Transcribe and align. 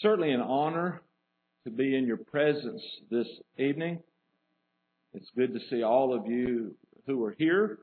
certainly 0.00 0.32
an 0.32 0.40
honor 0.40 1.02
to 1.64 1.70
be 1.70 1.96
in 1.96 2.06
your 2.06 2.16
presence 2.16 2.82
this 3.10 3.26
evening. 3.56 4.00
It's 5.14 5.30
good 5.36 5.54
to 5.54 5.60
see 5.70 5.82
all 5.82 6.14
of 6.14 6.26
you 6.26 6.74
who 7.06 7.24
are 7.24 7.34
here. 7.38 7.78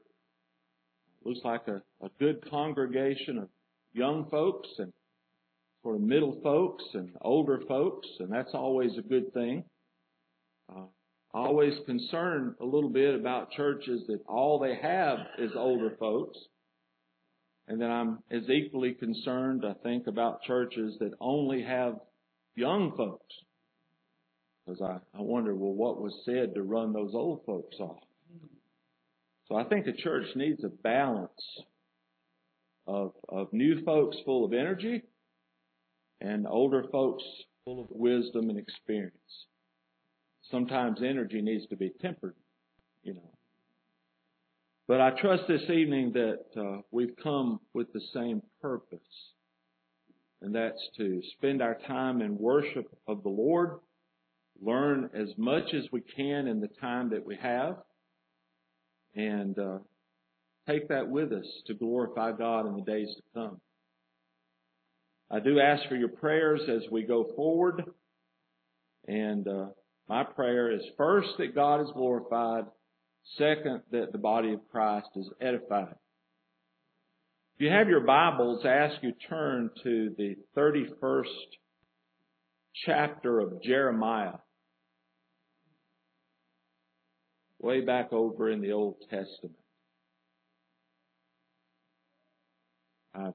Looks 1.23 1.41
like 1.43 1.67
a, 1.67 1.81
a 2.05 2.09
good 2.19 2.49
congregation 2.49 3.37
of 3.39 3.49
young 3.93 4.29
folks 4.29 4.69
and 4.77 4.93
sort 5.83 5.95
of 5.95 6.01
middle 6.01 6.39
folks 6.43 6.83
and 6.93 7.09
older 7.21 7.61
folks, 7.67 8.07
and 8.19 8.31
that's 8.31 8.53
always 8.53 8.91
a 8.97 9.01
good 9.01 9.33
thing. 9.33 9.63
Uh, 10.73 10.85
always 11.33 11.73
concerned 11.85 12.55
a 12.61 12.65
little 12.65 12.89
bit 12.89 13.13
about 13.13 13.51
churches 13.51 14.01
that 14.07 14.19
all 14.27 14.57
they 14.57 14.75
have 14.75 15.19
is 15.37 15.51
older 15.55 15.95
folks. 15.99 16.37
And 17.67 17.81
then 17.81 17.89
I'm 17.89 18.19
as 18.29 18.47
equally 18.49 18.93
concerned, 18.93 19.63
I 19.65 19.73
think, 19.81 20.07
about 20.07 20.43
churches 20.43 20.95
that 20.99 21.13
only 21.19 21.63
have 21.63 21.99
young 22.55 22.95
folks. 22.95 23.33
Because 24.65 24.81
I, 24.81 25.17
I 25.17 25.21
wonder, 25.21 25.55
well, 25.55 25.73
what 25.73 26.01
was 26.01 26.13
said 26.25 26.53
to 26.55 26.63
run 26.63 26.93
those 26.93 27.13
old 27.13 27.41
folks 27.45 27.75
off? 27.79 28.03
So 29.47 29.55
I 29.55 29.63
think 29.63 29.85
a 29.87 29.93
church 29.93 30.25
needs 30.35 30.63
a 30.63 30.69
balance 30.69 31.29
of, 32.87 33.13
of 33.29 33.51
new 33.53 33.83
folks 33.83 34.17
full 34.25 34.45
of 34.45 34.53
energy 34.53 35.03
and 36.21 36.47
older 36.47 36.85
folks 36.91 37.23
full 37.63 37.81
of 37.81 37.87
wisdom 37.89 38.49
and 38.49 38.57
experience. 38.57 39.13
Sometimes 40.51 40.99
energy 41.03 41.41
needs 41.41 41.67
to 41.67 41.75
be 41.75 41.91
tempered, 42.01 42.35
you 43.03 43.13
know. 43.13 43.34
But 44.87 45.01
I 45.01 45.09
trust 45.19 45.43
this 45.47 45.67
evening 45.69 46.13
that 46.13 46.45
uh, 46.55 46.81
we've 46.91 47.15
come 47.23 47.59
with 47.73 47.91
the 47.91 48.01
same 48.13 48.43
purpose, 48.61 48.99
and 50.43 50.53
that's 50.53 50.89
to 50.97 51.23
spend 51.37 51.63
our 51.63 51.75
time 51.87 52.21
in 52.21 52.37
worship 52.37 52.85
of 53.07 53.23
the 53.23 53.29
Lord, 53.29 53.79
learn 54.61 55.09
as 55.15 55.29
much 55.37 55.73
as 55.73 55.85
we 55.91 56.01
can 56.01 56.47
in 56.47 56.59
the 56.61 56.69
time 56.79 57.09
that 57.09 57.25
we 57.25 57.35
have, 57.41 57.77
and 59.15 59.57
uh, 59.57 59.79
take 60.69 60.87
that 60.89 61.09
with 61.09 61.33
us 61.33 61.47
to 61.65 61.73
glorify 61.73 62.31
God 62.31 62.67
in 62.67 62.75
the 62.75 62.83
days 62.83 63.09
to 63.15 63.23
come. 63.33 63.59
I 65.31 65.39
do 65.39 65.59
ask 65.59 65.89
for 65.89 65.95
your 65.95 66.09
prayers 66.09 66.61
as 66.69 66.83
we 66.91 67.01
go 67.01 67.31
forward, 67.35 67.83
and 69.07 69.47
uh, 69.47 69.65
my 70.07 70.23
prayer 70.23 70.71
is 70.71 70.83
first 70.95 71.29
that 71.39 71.55
God 71.55 71.81
is 71.81 71.89
glorified, 71.95 72.65
second 73.37 73.81
that 73.91 74.11
the 74.11 74.17
body 74.17 74.53
of 74.53 74.59
Christ 74.71 75.09
is 75.15 75.29
edified. 75.41 75.95
If 77.55 77.61
you 77.61 77.69
have 77.69 77.87
your 77.87 78.01
Bibles, 78.01 78.65
I 78.65 78.69
ask 78.69 79.01
you 79.01 79.13
turn 79.29 79.69
to 79.83 80.13
the 80.17 80.35
31st 80.57 81.23
chapter 82.85 83.39
of 83.39 83.61
Jeremiah. 83.63 84.39
Way 87.59 87.81
back 87.81 88.11
over 88.11 88.49
in 88.49 88.61
the 88.61 88.73
Old 88.73 88.97
Testament. 89.09 89.55
I've, 93.15 93.33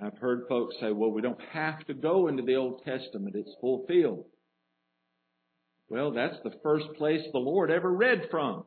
I've 0.00 0.18
heard 0.18 0.44
folks 0.48 0.76
say, 0.80 0.92
well, 0.92 1.10
we 1.10 1.20
don't 1.20 1.40
have 1.52 1.84
to 1.86 1.94
go 1.94 2.28
into 2.28 2.44
the 2.44 2.54
Old 2.54 2.82
Testament. 2.84 3.34
It's 3.36 3.56
fulfilled. 3.60 4.26
Well, 5.88 6.12
that's 6.12 6.36
the 6.44 6.58
first 6.62 6.86
place 6.96 7.22
the 7.32 7.38
Lord 7.38 7.70
ever 7.70 7.90
read 7.90 8.28
from 8.30 8.64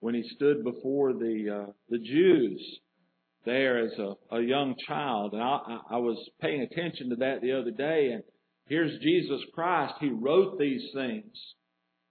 when 0.00 0.14
he 0.14 0.22
stood 0.34 0.64
before 0.64 1.12
the 1.12 1.64
uh, 1.66 1.72
the 1.88 1.98
Jews 1.98 2.78
there 3.44 3.84
as 3.84 3.92
a, 3.98 4.36
a 4.36 4.40
young 4.40 4.74
child. 4.86 5.34
And 5.34 5.42
I, 5.42 5.78
I 5.90 5.96
was 5.98 6.16
paying 6.40 6.62
attention 6.62 7.10
to 7.10 7.16
that 7.16 7.40
the 7.42 7.52
other 7.52 7.70
day, 7.70 8.10
and 8.12 8.22
here's 8.66 8.98
Jesus 9.00 9.40
Christ. 9.54 9.94
He 10.00 10.10
wrote 10.10 10.58
these 10.58 10.82
things. 10.94 11.32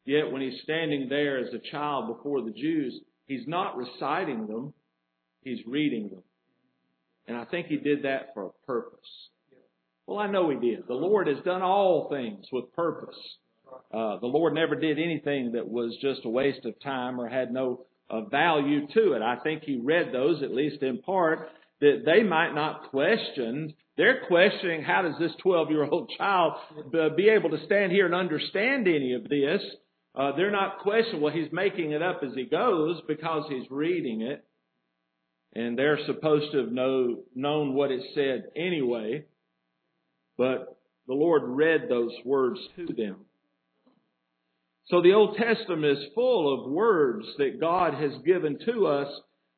Yet 0.06 0.32
when 0.32 0.42
he's 0.42 0.62
standing 0.64 1.08
there 1.10 1.40
as 1.40 1.54
a 1.54 1.72
child 1.72 2.16
before 2.16 2.42
the 2.42 2.52
Jews, 2.52 3.00
he's 3.28 3.48
not 3.48 3.78
reciting 3.78 4.48
them, 4.48 4.74
he's 5.44 5.60
reading 5.68 6.10
them. 6.10 6.24
And 7.28 7.38
I 7.38 7.46
think 7.46 7.68
he 7.68 7.78
did 7.78 8.04
that 8.04 8.34
for 8.34 8.46
a 8.46 8.66
purpose. 8.66 9.00
Well, 10.08 10.18
I 10.18 10.30
know 10.30 10.50
he 10.50 10.58
did. 10.58 10.88
The 10.88 10.94
Lord 10.94 11.28
has 11.28 11.38
done 11.46 11.62
all 11.62 12.10
things 12.10 12.46
with 12.52 12.74
purpose. 12.74 13.16
Uh, 13.94 14.18
the 14.20 14.28
Lord 14.28 14.54
never 14.54 14.76
did 14.76 15.00
anything 15.00 15.54
that 15.54 15.68
was 15.68 15.98
just 16.02 16.22
a 16.26 16.30
waste 16.30 16.66
of 16.66 16.80
time 16.82 17.20
or 17.20 17.28
had 17.28 17.52
no 17.52 17.86
uh, 18.10 18.22
value 18.22 18.88
to 18.94 19.14
it. 19.14 19.22
I 19.22 19.38
think 19.44 19.64
He 19.64 19.82
read 19.84 20.14
those, 20.14 20.42
at 20.44 20.54
least 20.54 20.82
in 20.82 21.00
part, 21.00 21.50
that 21.82 22.04
they 22.06 22.24
might 22.24 22.54
not 22.54 22.90
question. 22.90 23.74
They're 23.98 24.26
questioning 24.28 24.84
how 24.84 25.02
does 25.02 25.16
this 25.20 25.32
12 25.42 25.72
year 25.72 25.84
old 25.84 26.12
child 26.18 26.54
be 27.18 27.30
able 27.30 27.50
to 27.50 27.66
stand 27.66 27.92
here 27.92 28.06
and 28.06 28.16
understand 28.16 28.88
any 28.88 29.14
of 29.14 29.24
this. 29.28 29.62
Uh, 30.14 30.36
they're 30.36 30.52
not 30.52 30.80
questioning, 30.80 31.22
well, 31.22 31.34
he's 31.34 31.52
making 31.52 31.92
it 31.92 32.02
up 32.02 32.22
as 32.24 32.34
he 32.36 32.46
goes 32.46 33.02
because 33.08 33.46
he's 33.50 33.70
reading 33.70 34.22
it. 34.22 34.46
And 35.54 35.78
they're 35.78 36.00
supposed 36.06 36.52
to 36.54 36.60
have 36.60 36.72
know, 36.72 37.24
known 37.36 37.74
what 37.74 37.92
it 37.92 38.02
said 38.16 38.46
anyway. 38.56 39.26
But 40.38 40.78
the 41.08 41.14
Lord 41.14 41.44
read 41.44 41.88
those 41.90 42.12
words 42.24 42.60
to 42.78 42.94
them. 42.94 43.26
So 44.88 45.02
the 45.02 45.14
Old 45.14 45.38
Testament 45.38 45.98
is 45.98 46.14
full 46.16 46.54
of 46.54 46.72
words 46.72 47.26
that 47.38 47.60
God 47.60 47.94
has 47.94 48.12
given 48.26 48.60
to 48.66 48.88
us 48.88 49.08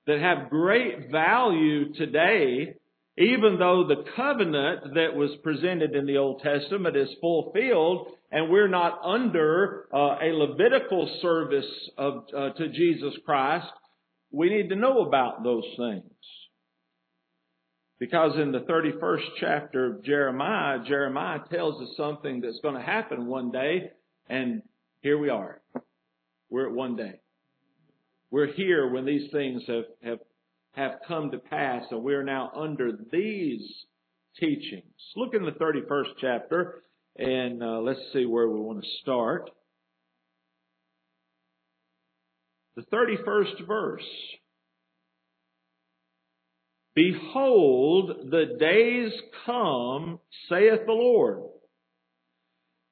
that 0.06 0.20
have 0.20 0.50
great 0.50 1.10
value 1.12 1.94
today, 1.94 2.76
even 3.18 3.58
though 3.58 3.86
the 3.88 4.04
covenant 4.16 4.96
that 4.96 5.16
was 5.16 5.32
presented 5.44 5.96
in 5.96 6.06
the 6.06 6.18
Old 6.18 6.42
Testament 6.42 6.98
is 6.98 7.10
fulfilled 7.22 8.08
and 8.32 8.50
we're 8.50 8.68
not 8.68 9.00
under 9.04 9.88
uh, 9.94 10.18
a 10.22 10.34
Levitical 10.34 11.20
service 11.22 11.70
of, 11.98 12.26
uh, 12.36 12.50
to 12.50 12.70
Jesus 12.70 13.14
Christ, 13.24 13.68
we 14.32 14.50
need 14.50 14.70
to 14.70 14.76
know 14.76 15.06
about 15.06 15.44
those 15.44 15.66
things. 15.78 16.04
Because 18.00 18.36
in 18.38 18.52
the 18.52 18.62
31st 18.62 19.26
chapter 19.40 19.86
of 19.86 20.04
Jeremiah, 20.04 20.80
Jeremiah 20.86 21.40
tells 21.52 21.82
us 21.82 21.96
something 21.96 22.42
that's 22.42 22.60
going 22.64 22.76
to 22.76 22.82
happen 22.82 23.28
one 23.28 23.52
day, 23.52 23.92
and 24.28 24.64
here 25.04 25.18
we 25.18 25.30
are. 25.30 25.62
We're 26.50 26.68
at 26.68 26.74
one 26.74 26.96
day. 26.96 27.20
We're 28.32 28.54
here 28.54 28.90
when 28.90 29.06
these 29.06 29.30
things 29.32 29.62
have, 29.68 29.84
have, 30.02 30.20
have 30.72 30.92
come 31.06 31.30
to 31.32 31.38
pass, 31.40 31.84
and 31.92 32.02
we're 32.02 32.24
now 32.24 32.52
under 32.56 32.94
these 33.12 33.62
teachings. 34.40 34.86
Look 35.18 35.34
in 35.34 35.44
the 35.44 35.52
31st 35.52 36.06
chapter, 36.22 36.76
and 37.18 37.62
uh, 37.62 37.82
let's 37.82 38.00
see 38.14 38.26
where 38.26 38.48
we 38.48 38.60
want 38.62 38.82
to 38.82 38.90
start. 39.02 39.50
The 42.78 42.84
31st 42.84 43.68
verse. 43.68 44.10
Behold, 46.96 48.32
the 48.32 48.56
days 48.58 49.12
come, 49.46 50.20
saith 50.48 50.86
the 50.86 50.94
Lord 50.94 51.42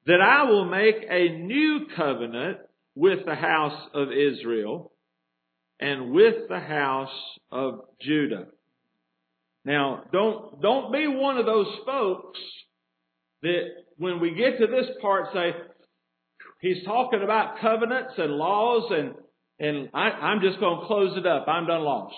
that 0.06 0.20
I 0.20 0.44
will 0.44 0.64
make 0.64 0.96
a 1.08 1.28
new 1.28 1.86
covenant 1.96 2.58
with 2.94 3.24
the 3.24 3.34
house 3.34 3.88
of 3.94 4.08
Israel 4.10 4.92
and 5.80 6.10
with 6.12 6.48
the 6.48 6.60
house 6.60 7.08
of 7.50 7.80
Judah. 8.00 8.46
Now, 9.64 10.04
don't, 10.12 10.60
don't 10.60 10.92
be 10.92 11.06
one 11.06 11.38
of 11.38 11.46
those 11.46 11.68
folks 11.86 12.38
that 13.42 13.62
when 13.96 14.20
we 14.20 14.34
get 14.34 14.58
to 14.58 14.66
this 14.66 14.86
part 15.00 15.26
say, 15.32 15.52
he's 16.60 16.84
talking 16.84 17.22
about 17.22 17.60
covenants 17.60 18.14
and 18.18 18.32
laws 18.32 18.90
and, 18.90 19.14
and 19.58 19.88
I, 19.94 20.10
I'm 20.10 20.40
just 20.40 20.58
going 20.58 20.80
to 20.80 20.86
close 20.86 21.16
it 21.16 21.26
up. 21.26 21.46
I'm 21.46 21.66
done 21.66 21.82
lost. 21.82 22.14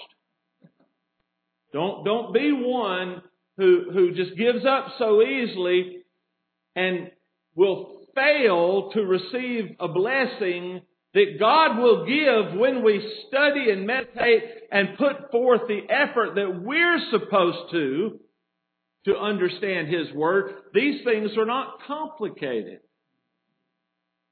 Don't, 1.72 2.04
don't 2.04 2.32
be 2.32 2.52
one 2.52 3.22
who, 3.56 3.90
who 3.92 4.14
just 4.14 4.36
gives 4.36 4.64
up 4.64 4.86
so 4.98 5.22
easily 5.22 5.98
and 6.76 7.10
will 7.54 8.00
fail 8.14 8.90
to 8.94 9.00
receive 9.00 9.76
a 9.80 9.88
blessing 9.88 10.82
that 11.14 11.38
God 11.38 11.78
will 11.78 12.06
give 12.06 12.58
when 12.58 12.82
we 12.82 13.00
study 13.28 13.70
and 13.70 13.86
meditate 13.86 14.42
and 14.70 14.98
put 14.98 15.30
forth 15.30 15.62
the 15.68 15.80
effort 15.88 16.34
that 16.34 16.60
we're 16.62 16.98
supposed 17.10 17.70
to 17.70 18.20
to 19.06 19.16
understand 19.16 19.88
His 19.88 20.12
Word. 20.14 20.54
These 20.72 21.04
things 21.04 21.30
are 21.36 21.46
not 21.46 21.78
complicated. 21.86 22.80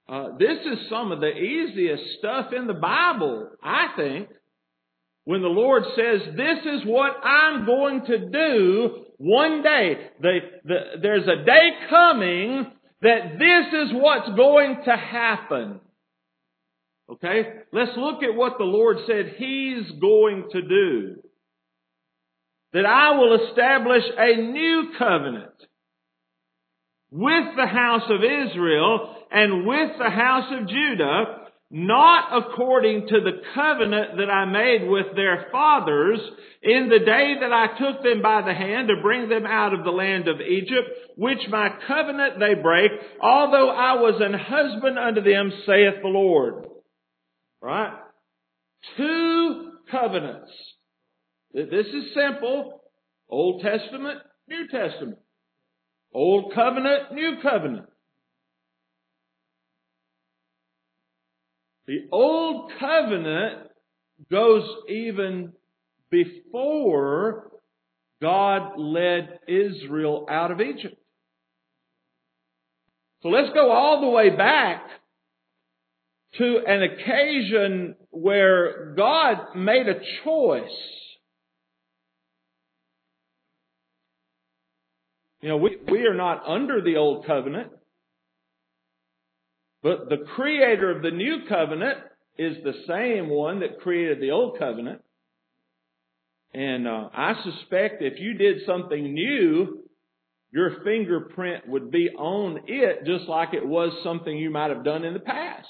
Uh, 0.08 0.30
this 0.38 0.58
is 0.66 0.90
some 0.90 1.12
of 1.12 1.20
the 1.20 1.30
easiest 1.30 2.18
stuff 2.18 2.52
in 2.56 2.66
the 2.66 2.74
Bible, 2.74 3.50
I 3.62 3.88
think. 3.96 4.28
When 5.24 5.40
the 5.40 5.48
Lord 5.48 5.84
says, 5.94 6.34
this 6.36 6.58
is 6.64 6.80
what 6.84 7.12
I'm 7.24 7.64
going 7.64 8.04
to 8.06 8.28
do 8.28 9.04
one 9.18 9.62
day. 9.62 9.96
The, 10.20 10.38
the, 10.64 10.78
there's 11.00 11.28
a 11.28 11.44
day 11.44 11.70
coming 11.88 12.72
that 13.02 13.38
this 13.38 13.80
is 13.82 13.92
what's 13.92 14.36
going 14.36 14.78
to 14.84 14.96
happen. 14.96 15.80
Okay? 17.10 17.42
Let's 17.72 17.96
look 17.96 18.22
at 18.22 18.34
what 18.34 18.58
the 18.58 18.64
Lord 18.64 18.98
said 19.06 19.34
He's 19.36 19.90
going 20.00 20.48
to 20.52 20.62
do. 20.62 21.16
That 22.72 22.86
I 22.86 23.16
will 23.16 23.48
establish 23.48 24.02
a 24.16 24.36
new 24.36 24.92
covenant 24.98 25.52
with 27.10 27.56
the 27.56 27.66
house 27.66 28.08
of 28.08 28.20
Israel 28.22 29.14
and 29.30 29.66
with 29.66 29.90
the 29.98 30.08
house 30.08 30.50
of 30.58 30.68
Judah, 30.68 31.41
not 31.74 32.36
according 32.36 33.08
to 33.08 33.20
the 33.20 33.40
covenant 33.54 34.18
that 34.18 34.30
I 34.30 34.44
made 34.44 34.86
with 34.86 35.16
their 35.16 35.46
fathers 35.50 36.20
in 36.62 36.90
the 36.90 36.98
day 36.98 37.36
that 37.40 37.50
I 37.50 37.78
took 37.78 38.02
them 38.02 38.20
by 38.20 38.42
the 38.42 38.52
hand 38.52 38.88
to 38.88 39.00
bring 39.00 39.30
them 39.30 39.46
out 39.46 39.72
of 39.72 39.82
the 39.82 39.90
land 39.90 40.28
of 40.28 40.42
Egypt, 40.42 41.16
which 41.16 41.38
my 41.48 41.70
covenant 41.88 42.38
they 42.38 42.60
break, 42.60 42.92
although 43.22 43.70
I 43.70 43.94
was 43.94 44.20
an 44.20 44.34
husband 44.34 44.98
unto 44.98 45.22
them, 45.22 45.50
saith 45.64 46.02
the 46.02 46.08
Lord. 46.08 46.66
Right? 47.62 47.96
Two 48.98 49.70
covenants. 49.90 50.50
This 51.54 51.86
is 51.86 52.14
simple. 52.14 52.82
Old 53.30 53.62
Testament, 53.62 54.18
New 54.46 54.68
Testament. 54.68 55.18
Old 56.12 56.52
covenant, 56.54 57.14
New 57.14 57.36
covenant. 57.42 57.86
The 61.92 62.08
Old 62.10 62.72
Covenant 62.80 63.68
goes 64.30 64.66
even 64.88 65.52
before 66.10 67.50
God 68.22 68.78
led 68.78 69.40
Israel 69.46 70.24
out 70.30 70.50
of 70.50 70.62
Egypt. 70.62 70.96
So 73.22 73.28
let's 73.28 73.52
go 73.52 73.70
all 73.70 74.00
the 74.00 74.08
way 74.08 74.30
back 74.34 74.88
to 76.38 76.60
an 76.66 76.82
occasion 76.82 77.96
where 78.08 78.94
God 78.96 79.54
made 79.54 79.86
a 79.86 80.00
choice. 80.24 80.62
You 85.42 85.50
know, 85.50 85.56
we, 85.58 85.76
we 85.90 86.06
are 86.06 86.14
not 86.14 86.42
under 86.46 86.80
the 86.80 86.96
old 86.96 87.26
covenant. 87.26 87.70
But 89.82 90.08
the 90.08 90.24
creator 90.36 90.90
of 90.90 91.02
the 91.02 91.10
new 91.10 91.40
covenant 91.48 91.98
is 92.38 92.56
the 92.62 92.74
same 92.86 93.28
one 93.28 93.60
that 93.60 93.80
created 93.80 94.20
the 94.20 94.30
old 94.30 94.58
covenant. 94.58 95.02
And 96.54 96.86
uh, 96.86 97.08
I 97.12 97.34
suspect 97.42 98.02
if 98.02 98.20
you 98.20 98.34
did 98.34 98.58
something 98.66 99.12
new, 99.12 99.82
your 100.52 100.82
fingerprint 100.84 101.66
would 101.66 101.90
be 101.90 102.10
on 102.10 102.60
it 102.66 103.06
just 103.06 103.24
like 103.28 103.54
it 103.54 103.66
was 103.66 103.92
something 104.04 104.36
you 104.36 104.50
might 104.50 104.70
have 104.70 104.84
done 104.84 105.04
in 105.04 105.14
the 105.14 105.20
past. 105.20 105.66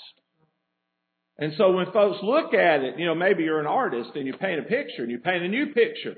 And 1.38 1.54
so 1.56 1.72
when 1.72 1.86
folks 1.92 2.18
look 2.22 2.52
at 2.52 2.82
it, 2.82 2.98
you 2.98 3.06
know, 3.06 3.14
maybe 3.14 3.44
you're 3.44 3.60
an 3.60 3.66
artist 3.66 4.10
and 4.14 4.26
you 4.26 4.34
paint 4.34 4.60
a 4.60 4.64
picture 4.64 5.02
and 5.02 5.10
you 5.10 5.18
paint 5.18 5.44
a 5.44 5.48
new 5.48 5.66
picture. 5.66 6.16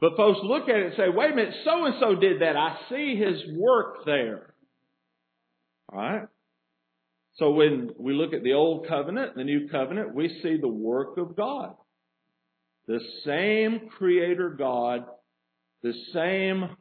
But 0.00 0.16
folks 0.16 0.40
look 0.42 0.68
at 0.68 0.76
it 0.76 0.86
and 0.86 0.94
say, 0.96 1.08
wait 1.08 1.32
a 1.32 1.34
minute, 1.34 1.54
so 1.64 1.84
and 1.84 1.94
so 2.00 2.14
did 2.14 2.42
that. 2.42 2.56
I 2.56 2.76
see 2.90 3.16
his 3.16 3.56
work 3.56 4.04
there. 4.04 4.54
All 5.92 5.98
right? 5.98 6.28
So 7.36 7.50
when 7.50 7.90
we 7.98 8.14
look 8.14 8.32
at 8.32 8.42
the 8.42 8.54
Old 8.54 8.86
Covenant, 8.88 9.32
and 9.32 9.40
the 9.40 9.44
New 9.44 9.68
Covenant, 9.68 10.14
we 10.14 10.40
see 10.42 10.56
the 10.56 10.68
work 10.68 11.18
of 11.18 11.36
God. 11.36 11.74
The 12.86 13.00
same 13.24 13.88
Creator 13.90 14.50
God, 14.58 15.04
the 15.82 15.92
same 16.14 16.76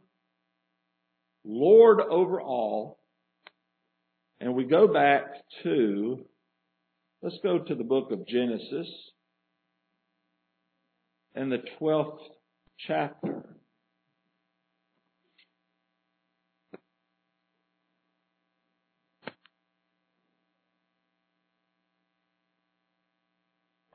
Lord 1.44 2.00
over 2.00 2.40
all. 2.40 3.00
And 4.40 4.54
we 4.54 4.66
go 4.66 4.88
back 4.88 5.24
to, 5.63 6.25
let's 7.22 7.40
go 7.44 7.60
to 7.60 7.75
the 7.75 7.84
book 7.84 8.12
of 8.12 8.28
Genesis 8.28 8.88
and 11.34 11.51
the 11.51 11.63
12th 11.80 12.19
chapter. 12.88 13.55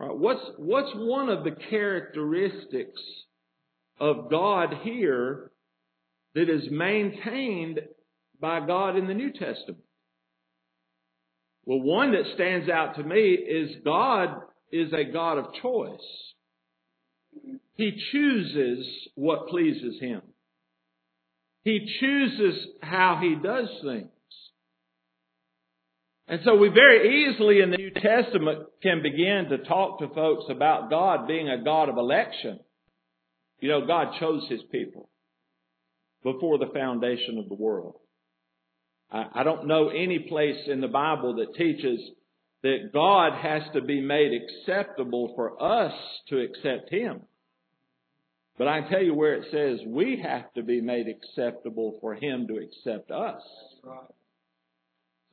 Right, 0.01 0.17
what's, 0.17 0.41
what's 0.57 0.93
one 0.95 1.29
of 1.29 1.45
the 1.45 1.55
characteristics 1.69 3.01
of 4.01 4.31
God 4.31 4.77
here 4.83 5.51
that 6.35 6.49
is 6.49 6.71
maintained 6.71 7.81
by 8.41 8.67
God 8.67 8.97
in 8.97 9.07
the 9.09 9.15
New 9.15 9.31
Testament? 9.31 9.85
Well, 11.67 11.81
one 11.81 12.13
that 12.13 12.33
stands 12.35 12.71
out 12.71 12.97
to 12.97 13.03
me 13.03 13.33
is 13.35 13.77
God 13.85 14.41
is 14.73 14.91
a 14.95 15.05
God 15.05 15.37
of 15.37 15.53
choice. 15.61 16.01
He 17.75 17.93
chooses 18.11 18.87
what 19.17 19.49
pleases 19.49 20.01
Him. 20.01 20.23
He 21.63 21.95
chooses 22.01 22.69
how 22.81 23.19
He 23.21 23.35
does 23.35 23.69
things. 23.85 24.09
And 26.27 26.41
so 26.45 26.57
we 26.57 26.69
very 26.71 27.27
easily 27.27 27.61
in 27.61 27.71
the 27.71 27.77
New 27.77 27.90
Testament 28.03 28.67
can 28.83 29.03
begin 29.03 29.47
to 29.51 29.59
talk 29.59 29.99
to 29.99 30.09
folks 30.09 30.45
about 30.51 30.91
God 30.91 31.27
being 31.27 31.49
a 31.49 31.63
God 31.63 31.89
of 31.89 31.97
election. 31.97 32.61
You 33.61 33.69
know, 33.69 33.87
God 33.87 34.15
chose 34.19 34.47
His 34.49 34.61
people 34.73 35.09
before 36.23 36.59
the 36.59 36.71
foundation 36.73 37.39
of 37.39 37.49
the 37.49 37.55
world. 37.55 37.97
I, 39.13 39.43
don't 39.43 39.67
know 39.67 39.89
any 39.89 40.21
place 40.21 40.69
in 40.69 40.81
the 40.81 40.89
Bible 40.89 41.37
that 41.37 41.57
teaches 41.57 41.99
that 42.63 42.91
God 42.93 43.33
has 43.33 43.63
to 43.73 43.81
be 43.81 44.01
made 44.01 44.31
acceptable 44.33 45.33
for 45.35 45.61
us 45.61 45.93
to 46.29 46.41
accept 46.41 46.91
Him. 46.91 47.23
But 48.57 48.69
I 48.69 48.83
can 48.83 48.91
tell 48.91 49.03
you 49.03 49.15
where 49.15 49.35
it 49.35 49.47
says 49.51 49.81
we 49.87 50.23
have 50.23 50.53
to 50.55 50.63
be 50.63 50.81
made 50.81 51.07
acceptable 51.09 51.99
for 52.01 52.15
Him 52.15 52.47
to 52.49 52.59
accept 52.59 53.11
us. 53.11 53.43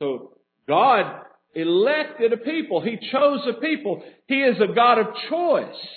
So 0.00 0.38
God 0.66 1.22
elected 1.60 2.32
a 2.32 2.36
people. 2.36 2.80
He 2.80 2.98
chose 3.10 3.40
a 3.48 3.60
people. 3.60 4.02
He 4.26 4.36
is 4.36 4.56
a 4.60 4.72
God 4.74 4.98
of 4.98 5.06
choice. 5.28 5.88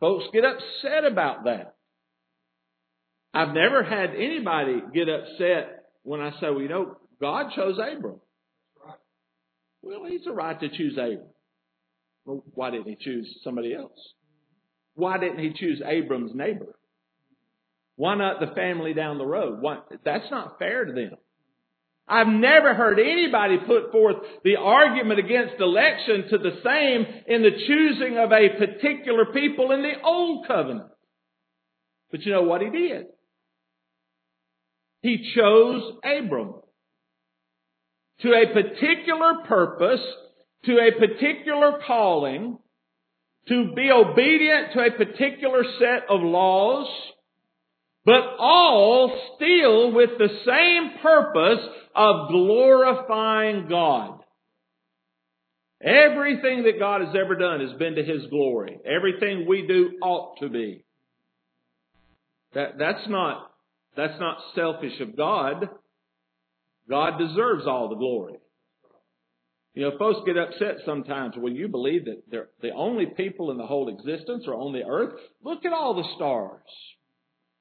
Folks 0.00 0.24
get 0.32 0.44
upset 0.44 1.04
about 1.10 1.44
that. 1.44 1.74
I've 3.34 3.54
never 3.54 3.82
had 3.82 4.14
anybody 4.14 4.80
get 4.94 5.08
upset 5.08 5.84
when 6.02 6.20
I 6.20 6.30
say, 6.32 6.50
well, 6.50 6.60
you 6.60 6.68
know, 6.68 6.96
God 7.20 7.50
chose 7.54 7.78
Abram. 7.78 8.20
Well, 9.82 10.04
he's 10.08 10.26
a 10.26 10.32
right 10.32 10.58
to 10.58 10.68
choose 10.68 10.94
Abram. 10.94 11.28
Well, 12.24 12.44
why 12.54 12.70
didn't 12.70 12.88
he 12.88 12.96
choose 13.00 13.38
somebody 13.44 13.74
else? 13.74 13.98
Why 14.94 15.18
didn't 15.18 15.38
he 15.38 15.52
choose 15.54 15.80
Abram's 15.84 16.32
neighbor? 16.34 16.74
Why 17.96 18.14
not 18.16 18.40
the 18.40 18.54
family 18.54 18.94
down 18.94 19.18
the 19.18 19.26
road? 19.26 19.60
Why, 19.60 19.78
that's 20.04 20.30
not 20.30 20.58
fair 20.58 20.84
to 20.84 20.92
them. 20.92 21.16
I've 22.08 22.28
never 22.28 22.74
heard 22.74 22.98
anybody 22.98 23.58
put 23.66 23.92
forth 23.92 24.16
the 24.42 24.56
argument 24.56 25.18
against 25.18 25.60
election 25.60 26.24
to 26.30 26.38
the 26.38 26.58
same 26.64 27.06
in 27.26 27.42
the 27.42 27.50
choosing 27.66 28.18
of 28.18 28.32
a 28.32 28.48
particular 28.58 29.26
people 29.26 29.72
in 29.72 29.82
the 29.82 30.00
Old 30.02 30.46
Covenant. 30.46 30.90
But 32.10 32.22
you 32.22 32.32
know 32.32 32.42
what 32.42 32.62
he 32.62 32.70
did? 32.70 33.06
He 35.02 35.32
chose 35.34 35.82
Abram 36.02 36.54
to 38.22 38.28
a 38.32 38.52
particular 38.52 39.44
purpose, 39.46 40.00
to 40.64 40.72
a 40.72 40.98
particular 40.98 41.80
calling, 41.86 42.58
to 43.48 43.72
be 43.74 43.90
obedient 43.90 44.72
to 44.72 44.80
a 44.80 44.90
particular 44.90 45.62
set 45.78 46.04
of 46.10 46.20
laws, 46.20 46.88
but 48.04 48.22
all 48.38 49.18
still 49.36 49.92
with 49.92 50.10
the 50.18 50.28
same 50.46 51.00
purpose 51.02 51.64
of 51.94 52.28
glorifying 52.28 53.68
God. 53.68 54.20
Everything 55.80 56.64
that 56.64 56.78
God 56.78 57.02
has 57.02 57.14
ever 57.14 57.36
done 57.36 57.60
has 57.60 57.78
been 57.78 57.94
to 57.94 58.02
His 58.02 58.26
glory. 58.30 58.78
Everything 58.84 59.46
we 59.46 59.66
do 59.66 59.92
ought 60.02 60.38
to 60.40 60.48
be. 60.48 60.84
That, 62.54 62.78
that's 62.78 63.08
not, 63.08 63.50
that's 63.96 64.18
not 64.18 64.38
selfish 64.54 65.00
of 65.00 65.16
God. 65.16 65.68
God 66.88 67.18
deserves 67.18 67.66
all 67.66 67.88
the 67.88 67.96
glory. 67.96 68.38
You 69.74 69.82
know, 69.82 69.98
folks 69.98 70.20
get 70.26 70.36
upset 70.36 70.78
sometimes 70.84 71.34
when 71.36 71.54
you 71.54 71.68
believe 71.68 72.06
that 72.06 72.22
they're 72.28 72.48
the 72.62 72.70
only 72.70 73.06
people 73.06 73.52
in 73.52 73.58
the 73.58 73.66
whole 73.66 73.88
existence 73.88 74.44
are 74.48 74.54
on 74.54 74.72
the 74.72 74.82
earth. 74.82 75.14
Look 75.44 75.64
at 75.64 75.72
all 75.72 75.94
the 75.94 76.08
stars. 76.16 76.62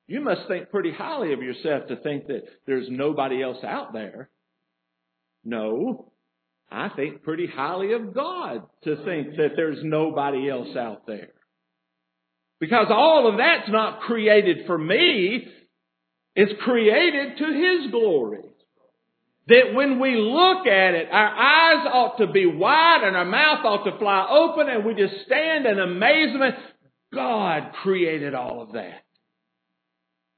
You 0.07 0.21
must 0.21 0.47
think 0.47 0.69
pretty 0.69 0.91
highly 0.91 1.33
of 1.33 1.41
yourself 1.41 1.87
to 1.87 1.97
think 1.97 2.27
that 2.27 2.43
there's 2.65 2.87
nobody 2.89 3.43
else 3.43 3.63
out 3.63 3.91
there. 3.91 4.29
No, 5.43 6.11
I 6.71 6.89
think 6.89 7.23
pretty 7.23 7.47
highly 7.47 7.93
of 7.93 8.13
God 8.13 8.63
to 8.85 8.95
think 9.03 9.35
that 9.35 9.51
there's 9.55 9.79
nobody 9.83 10.49
else 10.49 10.75
out 10.77 11.05
there. 11.07 11.29
Because 12.59 12.87
all 12.89 13.29
of 13.29 13.37
that's 13.37 13.69
not 13.69 14.01
created 14.01 14.65
for 14.65 14.77
me. 14.77 15.45
It's 16.35 16.61
created 16.63 17.37
to 17.37 17.45
His 17.45 17.91
glory. 17.91 18.43
That 19.47 19.73
when 19.73 19.99
we 19.99 20.15
look 20.15 20.67
at 20.67 20.93
it, 20.93 21.07
our 21.09 21.27
eyes 21.27 21.87
ought 21.91 22.17
to 22.19 22.27
be 22.27 22.45
wide 22.45 23.03
and 23.03 23.15
our 23.15 23.25
mouth 23.25 23.65
ought 23.65 23.89
to 23.89 23.97
fly 23.97 24.27
open 24.29 24.67
and 24.69 24.85
we 24.85 24.93
just 24.93 25.25
stand 25.25 25.65
in 25.65 25.79
amazement. 25.79 26.55
God 27.13 27.71
created 27.81 28.33
all 28.33 28.61
of 28.61 28.73
that. 28.73 29.06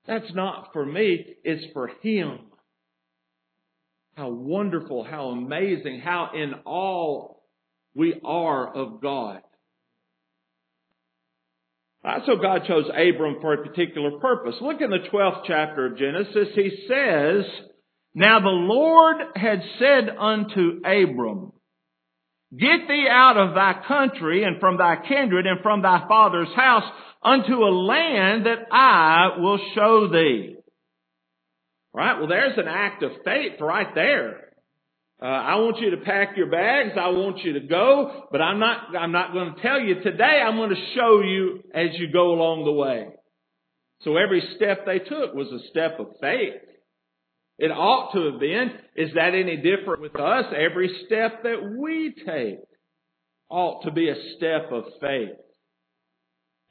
That's 0.08 0.34
not 0.34 0.70
for 0.74 0.86
me, 0.86 1.36
it's 1.44 1.72
for 1.74 1.90
Him. 2.02 2.40
how 4.16 4.30
wonderful, 4.30 5.04
how 5.04 5.30
amazing, 5.30 6.02
how 6.02 6.32
in 6.34 6.54
awe 6.66 7.36
we 7.96 8.20
are 8.24 8.76
of 8.76 9.02
God. 9.02 9.42
Uh, 12.04 12.20
so 12.26 12.38
God 12.38 12.62
chose 12.68 12.86
Abram 12.90 13.38
for 13.42 13.54
a 13.54 13.66
particular 13.66 14.20
purpose. 14.20 14.56
Look 14.62 14.82
in 14.82 14.90
the 14.90 15.08
12th 15.12 15.44
chapter 15.46 15.88
of 15.88 15.98
Genesis. 15.98 16.48
He 16.56 16.86
says, 16.88 17.46
Now 18.14 18.40
the 18.40 18.48
Lord 18.48 19.18
had 19.36 19.62
said 19.80 20.10
unto 20.18 20.80
Abram, 20.86 21.52
Get 22.52 22.88
thee 22.88 23.08
out 23.10 23.38
of 23.38 23.54
thy 23.54 23.82
country 23.88 24.44
and 24.44 24.60
from 24.60 24.78
thy 24.78 24.96
kindred 25.08 25.46
and 25.46 25.62
from 25.62 25.84
thy 25.84 26.06
father's 26.08 26.54
house 26.56 26.92
unto 27.24 27.54
a 27.54 27.70
land 27.70 28.46
that 28.48 28.68
I 28.72 29.38
will 29.38 29.60
show 29.76 30.08
thee. 30.12 30.56
Right? 31.94 32.18
Well, 32.18 32.28
there's 32.28 32.58
an 32.58 32.68
act 32.68 33.04
of 33.04 33.12
faith 33.24 33.60
right 33.60 33.94
there. 33.94 34.50
Uh, 35.22 35.26
I 35.26 35.56
want 35.56 35.80
you 35.80 35.92
to 35.92 35.98
pack 35.98 36.38
your 36.38 36.50
bags. 36.50 36.92
I 37.00 37.10
want 37.10 37.40
you 37.44 37.54
to 37.54 37.60
go, 37.60 38.28
but 38.32 38.42
I'm 38.42 38.60
not, 38.60 38.96
I'm 38.96 39.12
not 39.12 39.34
going 39.34 39.54
to 39.54 39.62
tell 39.62 39.80
you 39.80 40.02
today. 40.02 40.42
I'm 40.44 40.56
going 40.56 40.70
to 40.70 40.94
show 40.96 41.22
you 41.22 41.64
as 41.74 41.90
you 42.00 42.12
go 42.12 42.32
along 42.32 42.64
the 42.64 42.72
way. 42.72 43.10
So 44.04 44.16
every 44.16 44.42
step 44.56 44.86
they 44.86 45.00
took 45.00 45.34
was 45.34 45.48
a 45.52 45.68
step 45.70 46.00
of 46.00 46.08
faith. 46.22 46.54
It 47.60 47.72
ought 47.72 48.14
to 48.14 48.32
have 48.32 48.40
been. 48.40 48.72
Is 48.96 49.14
that 49.16 49.36
any 49.36 49.58
different 49.58 50.02
with 50.02 50.16
us? 50.16 50.46
Every 50.56 50.90
step 51.06 51.44
that 51.44 51.76
we 51.78 52.16
take 52.26 52.60
ought 53.50 53.84
to 53.84 53.92
be 53.92 54.10
a 54.10 54.16
step 54.38 54.72
of 54.72 54.86
faith. 55.02 55.38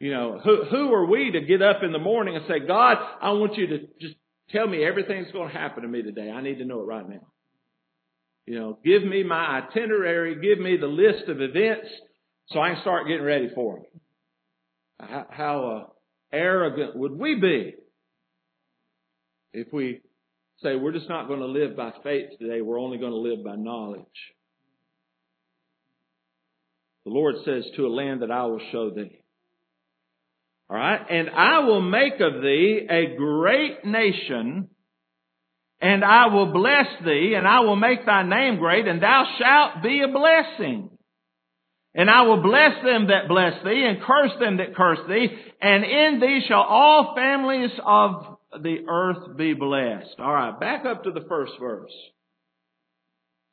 You 0.00 0.12
know, 0.12 0.40
who, 0.42 0.64
who 0.64 0.95
are 0.95 1.04
we 1.04 1.33
to 1.33 1.40
get 1.42 1.61
up 1.61 1.83
in 1.83 1.92
the 1.92 1.99
morning 1.99 2.37
and 2.37 2.45
say, 2.49 2.66
God, 2.66 2.97
I 3.21 3.33
want 3.33 3.57
you 3.57 3.66
to 3.66 3.78
just 4.00 4.14
tell 4.50 4.66
me 4.66 4.83
everything's 4.83 5.30
going 5.30 5.49
to 5.52 5.59
happen 5.59 5.83
to 5.83 5.88
me 5.88 6.02
today. 6.02 6.30
I 6.30 6.40
need 6.40 6.59
to 6.59 6.64
know 6.64 6.80
it 6.80 6.87
right 6.87 7.07
now. 7.07 7.26
You 8.47 8.59
know, 8.59 8.78
give 8.83 9.04
me 9.04 9.25
my 9.25 9.61
itinerary, 9.61 10.37
give 10.40 10.59
me 10.59 10.78
the 10.78 10.87
list 10.87 11.28
of 11.28 11.42
events 11.42 11.88
so 12.47 12.61
I 12.61 12.73
can 12.73 12.80
start 12.80 13.09
getting 13.09 13.25
ready 13.25 13.50
for 13.54 13.75
them. 13.75 13.85
How, 15.00 15.26
how 15.30 15.71
uh, 15.71 15.87
arrogant 16.33 16.97
would 16.97 17.12
we 17.12 17.35
be 17.35 17.75
if 19.52 19.71
we 19.71 20.00
say 20.62 20.76
we're 20.76 20.92
just 20.92 21.08
not 21.08 21.28
going 21.28 21.40
to 21.40 21.46
live 21.46 21.76
by 21.76 21.92
faith 22.02 22.30
today, 22.38 22.60
we're 22.60 22.80
only 22.80 22.98
going 22.98 23.12
to 23.12 23.18
live 23.18 23.44
by 23.44 23.56
knowledge? 23.56 24.04
The 27.04 27.12
Lord 27.12 27.36
says, 27.44 27.64
to 27.76 27.86
a 27.86 27.88
land 27.88 28.22
that 28.22 28.30
I 28.30 28.44
will 28.46 28.60
show 28.70 28.90
thee. 28.90 29.20
All 30.68 30.76
right. 30.76 31.00
And 31.08 31.30
I 31.30 31.60
will 31.60 31.80
make 31.80 32.20
of 32.20 32.42
thee 32.42 32.86
a 32.88 33.16
great 33.16 33.84
nation 33.84 34.68
and 35.80 36.04
I 36.04 36.26
will 36.26 36.52
bless 36.52 36.86
thee, 37.04 37.34
and 37.36 37.46
I 37.46 37.60
will 37.60 37.76
make 37.76 38.04
thy 38.04 38.24
name 38.24 38.58
great, 38.58 38.88
and 38.88 39.00
thou 39.00 39.24
shalt 39.38 39.82
be 39.82 40.02
a 40.02 40.08
blessing. 40.08 40.90
And 41.94 42.10
I 42.10 42.22
will 42.22 42.42
bless 42.42 42.82
them 42.84 43.08
that 43.08 43.28
bless 43.28 43.62
thee, 43.64 43.86
and 43.86 44.02
curse 44.02 44.32
them 44.40 44.56
that 44.56 44.74
curse 44.74 44.98
thee, 45.08 45.28
and 45.60 45.84
in 45.84 46.20
thee 46.20 46.40
shall 46.48 46.62
all 46.62 47.14
families 47.14 47.70
of 47.84 48.38
the 48.52 48.87
earth 48.88 49.37
be 49.37 49.55
blessed. 49.55 50.19
Alright, 50.19 50.61
back 50.61 50.85
up 50.87 51.05
to 51.05 51.11
the 51.11 51.26
first 51.28 51.52
verse. 51.61 51.93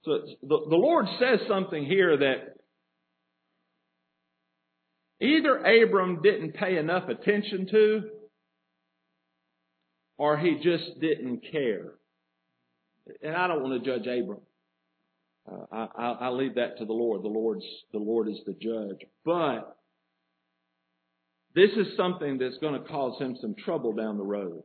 So 0.04 0.20
the, 0.42 0.60
the 0.70 0.76
Lord 0.76 1.06
says 1.20 1.40
something 1.48 1.86
here 1.86 2.18
that 2.18 2.58
either 5.20 5.58
Abram 5.58 6.22
didn't 6.22 6.54
pay 6.54 6.78
enough 6.78 7.10
attention 7.10 7.68
to, 7.72 8.02
or 10.18 10.38
he 10.38 10.56
just 10.64 11.00
didn't 11.02 11.42
care 11.52 11.94
and 13.22 13.36
I 13.36 13.48
don't 13.48 13.62
want 13.62 13.84
to 13.84 13.90
judge 13.90 14.08
Abram. 14.08 14.42
Uh, 15.50 15.66
I, 15.72 15.88
I, 15.98 16.12
I 16.22 16.30
leave 16.30 16.56
that 16.56 16.78
to 16.80 16.86
the 16.86 16.94
Lord. 16.94 17.24
The 17.24 17.28
Lord's 17.28 17.66
the 17.92 18.00
Lord 18.00 18.28
is 18.28 18.40
the 18.46 18.54
judge. 18.54 19.08
But 19.24 19.78
this 21.54 21.70
is 21.72 21.96
something 21.96 22.38
that's 22.38 22.58
going 22.58 22.82
to 22.82 22.88
cause 22.88 23.20
him 23.22 23.38
some 23.40 23.56
trouble 23.64 23.94
down 23.94 24.18
the 24.18 24.24
road. 24.24 24.64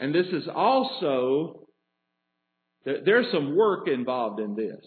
And 0.00 0.14
this 0.14 0.26
is 0.32 0.48
also 0.52 1.66
there's 2.84 3.26
some 3.32 3.54
work 3.54 3.86
involved 3.86 4.40
in 4.40 4.56
this. 4.56 4.84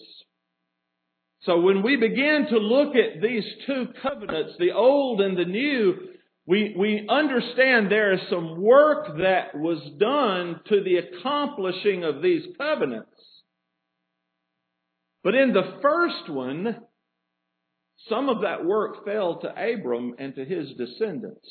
So 1.43 1.59
when 1.59 1.83
we 1.83 1.97
begin 1.97 2.47
to 2.49 2.57
look 2.57 2.95
at 2.95 3.21
these 3.21 3.43
two 3.67 3.87
covenants, 4.01 4.53
the 4.57 4.71
old 4.71 5.21
and 5.21 5.37
the 5.37 5.45
new, 5.45 5.93
we, 6.47 6.73
we 6.77 7.07
understand 7.07 7.91
there 7.91 8.13
is 8.13 8.21
some 8.29 8.61
work 8.61 9.17
that 9.19 9.53
was 9.53 9.79
done 9.99 10.61
to 10.69 10.83
the 10.83 10.97
accomplishing 10.97 12.03
of 12.03 12.21
these 12.21 12.43
covenants. 12.57 13.09
But 15.23 15.35
in 15.35 15.53
the 15.53 15.79
first 15.81 16.29
one, 16.29 16.77
some 18.09 18.29
of 18.29 18.41
that 18.41 18.65
work 18.65 19.05
fell 19.05 19.39
to 19.41 19.47
Abram 19.47 20.15
and 20.17 20.33
to 20.35 20.43
his 20.43 20.69
descendants. 20.77 21.47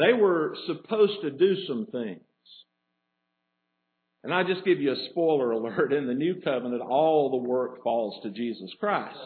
They 0.00 0.14
were 0.14 0.56
supposed 0.66 1.20
to 1.22 1.30
do 1.30 1.56
some 1.66 1.86
things. 1.92 2.20
And 4.24 4.32
I 4.32 4.44
just 4.44 4.64
give 4.64 4.80
you 4.80 4.92
a 4.92 5.08
spoiler 5.10 5.50
alert. 5.50 5.92
In 5.92 6.06
the 6.06 6.14
new 6.14 6.40
covenant, 6.42 6.80
all 6.82 7.30
the 7.30 7.48
work 7.48 7.82
falls 7.82 8.22
to 8.22 8.30
Jesus 8.30 8.70
Christ. 8.80 9.18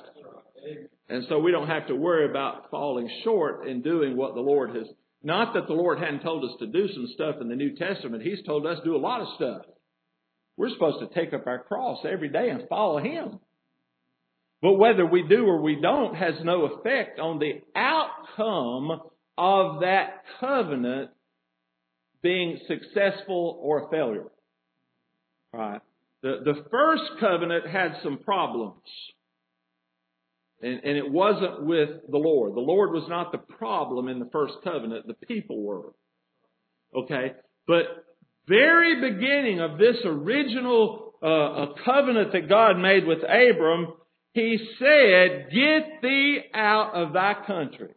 And 1.09 1.26
so 1.28 1.38
we 1.38 1.52
don't 1.52 1.69
have 1.69 1.87
to 1.88 1.95
worry 1.95 2.28
about 2.28 2.71
falling 2.71 3.09
short 3.23 3.69
in 3.69 3.83
doing 3.83 4.16
what 4.16 4.35
the 4.35 4.40
Lord 4.40 4.75
has. 4.75 4.87
Not 5.23 5.54
that 5.54 5.69
the 5.69 5.75
Lord 5.75 5.99
hadn't 5.99 6.23
told 6.23 6.45
us 6.45 6.57
to 6.59 6.66
do 6.66 6.88
some 6.93 7.09
stuff 7.14 7.37
in 7.40 7.49
the 7.49 7.57
New 7.57 7.76
Testament. 7.76 8.23
He's 8.23 8.45
told 8.45 8.66
us 8.66 8.78
to 8.78 8.85
do 8.85 8.97
a 8.97 8.99
lot 8.99 9.21
of 9.21 9.28
stuff. 9.37 9.62
We're 10.57 10.71
supposed 10.71 11.00
to 11.00 11.14
take 11.14 11.33
up 11.35 11.47
our 11.47 11.62
cross 11.62 11.99
every 12.04 12.28
day 12.28 12.50
and 12.50 12.69
follow 12.69 12.99
Him. 12.99 13.38
But 14.61 14.75
whether 14.75 15.07
we 15.07 15.23
do 15.28 15.47
or 15.47 15.61
we 15.61 15.81
don't 15.81 16.14
has 16.14 16.35
no 16.43 16.64
effect 16.64 17.19
on 17.19 17.38
the 17.38 17.61
outcome 17.76 19.02
of 19.37 19.81
that 19.81 20.23
covenant 20.41 21.11
being 22.23 22.59
successful 22.67 23.59
or 23.61 23.87
a 23.87 23.91
failure. 23.91 24.26
Right? 25.53 25.81
The, 26.23 26.41
the 26.45 26.64
first 26.71 27.03
covenant 27.21 27.67
had 27.67 27.97
some 28.03 28.19
problems. 28.19 28.81
And, 30.62 30.81
and 30.83 30.97
it 30.97 31.11
wasn't 31.11 31.64
with 31.64 31.91
the 32.11 32.17
Lord. 32.17 32.55
The 32.55 32.61
Lord 32.61 32.93
was 32.93 33.05
not 33.09 33.31
the 33.31 33.38
problem 33.38 34.09
in 34.09 34.19
the 34.19 34.31
first 34.33 34.55
covenant. 34.64 35.07
The 35.07 35.26
people 35.26 35.62
were. 35.62 35.93
Okay? 36.97 37.33
But 37.67 37.85
very 38.49 39.11
beginning 39.11 39.61
of 39.61 39.79
this 39.79 39.97
original 40.05 41.12
uh, 41.23 41.67
covenant 41.85 42.33
that 42.33 42.49
God 42.49 42.79
made 42.79 43.07
with 43.07 43.19
Abram, 43.23 43.95
he 44.33 44.59
said, 44.79 45.50
Get 45.50 46.03
thee 46.03 46.41
out 46.55 46.95
of 46.95 47.12
thy 47.12 47.35
country. 47.47 47.91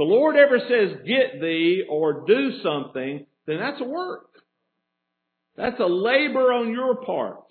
The 0.00 0.04
Lord 0.04 0.34
ever 0.34 0.58
says, 0.60 1.06
Get 1.06 1.42
thee 1.42 1.84
or 1.86 2.24
do 2.26 2.62
something, 2.62 3.26
then 3.46 3.58
that's 3.58 3.82
a 3.82 3.84
work. 3.84 4.30
That's 5.58 5.78
a 5.78 5.84
labor 5.84 6.54
on 6.54 6.72
your 6.72 7.04
part. 7.04 7.44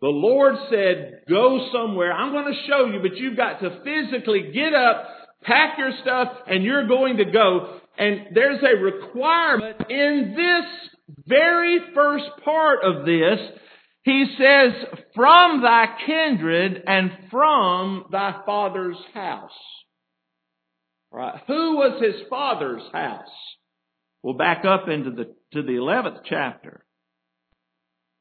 The 0.00 0.08
Lord 0.08 0.56
said, 0.70 1.20
go 1.28 1.68
somewhere. 1.72 2.12
I'm 2.12 2.32
going 2.32 2.52
to 2.52 2.66
show 2.66 2.86
you, 2.86 2.98
but 3.00 3.16
you've 3.16 3.36
got 3.36 3.60
to 3.60 3.80
physically 3.84 4.50
get 4.52 4.74
up, 4.74 5.06
pack 5.44 5.78
your 5.78 5.92
stuff, 6.02 6.32
and 6.48 6.64
you're 6.64 6.88
going 6.88 7.18
to 7.18 7.26
go. 7.26 7.78
And 7.96 8.34
there's 8.34 8.64
a 8.64 8.82
requirement 8.82 9.88
in 9.88 10.34
this 10.36 11.14
very 11.28 11.78
first 11.94 12.24
part 12.44 12.80
of 12.82 13.06
this. 13.06 13.38
He 14.02 14.34
says, 14.36 14.72
from 15.14 15.62
thy 15.62 15.86
kindred 16.04 16.82
and 16.84 17.12
from 17.30 18.06
thy 18.10 18.42
father's 18.44 18.98
house. 19.14 19.52
Who 21.46 21.76
was 21.76 22.02
his 22.02 22.26
father's 22.28 22.82
house? 22.92 23.28
We'll 24.22 24.34
back 24.34 24.64
up 24.64 24.88
into 24.88 25.10
the, 25.10 25.24
to 25.52 25.62
the 25.62 25.72
11th 25.72 26.22
chapter. 26.28 26.84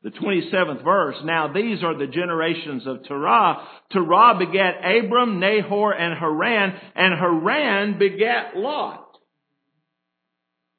The 0.03 0.11
27th 0.11 0.83
verse, 0.83 1.15
now 1.23 1.51
these 1.53 1.81
are 1.81 1.97
the 1.97 2.07
generations 2.07 2.85
of 2.85 3.05
Terah. 3.05 3.65
Terah 3.91 4.35
begat 4.37 4.83
Abram, 4.83 5.39
Nahor, 5.39 5.93
and 5.93 6.19
Haran, 6.19 6.73
and 6.93 7.17
Haran 7.17 7.97
begat 7.97 8.57
Lot. 8.57 9.07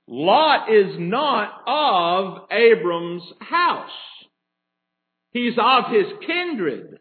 Lot 0.06 0.71
is 0.71 0.97
not 0.99 1.62
of 1.66 2.50
Abram's 2.50 3.23
house. 3.40 3.88
He's 5.30 5.54
of 5.59 5.85
his 5.90 6.06
kindred. 6.26 6.99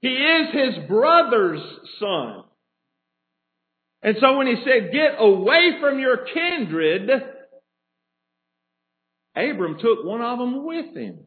He 0.00 0.08
is 0.08 0.52
his 0.52 0.88
brother's 0.88 1.62
son. 2.00 2.42
And 4.02 4.16
so 4.20 4.36
when 4.36 4.46
he 4.46 4.56
said, 4.64 4.92
get 4.92 5.16
away 5.18 5.72
from 5.80 5.98
your 5.98 6.18
kindred, 6.32 7.10
Abram 9.34 9.78
took 9.80 10.04
one 10.04 10.20
of 10.20 10.38
them 10.38 10.64
with 10.64 10.94
him. 10.96 11.20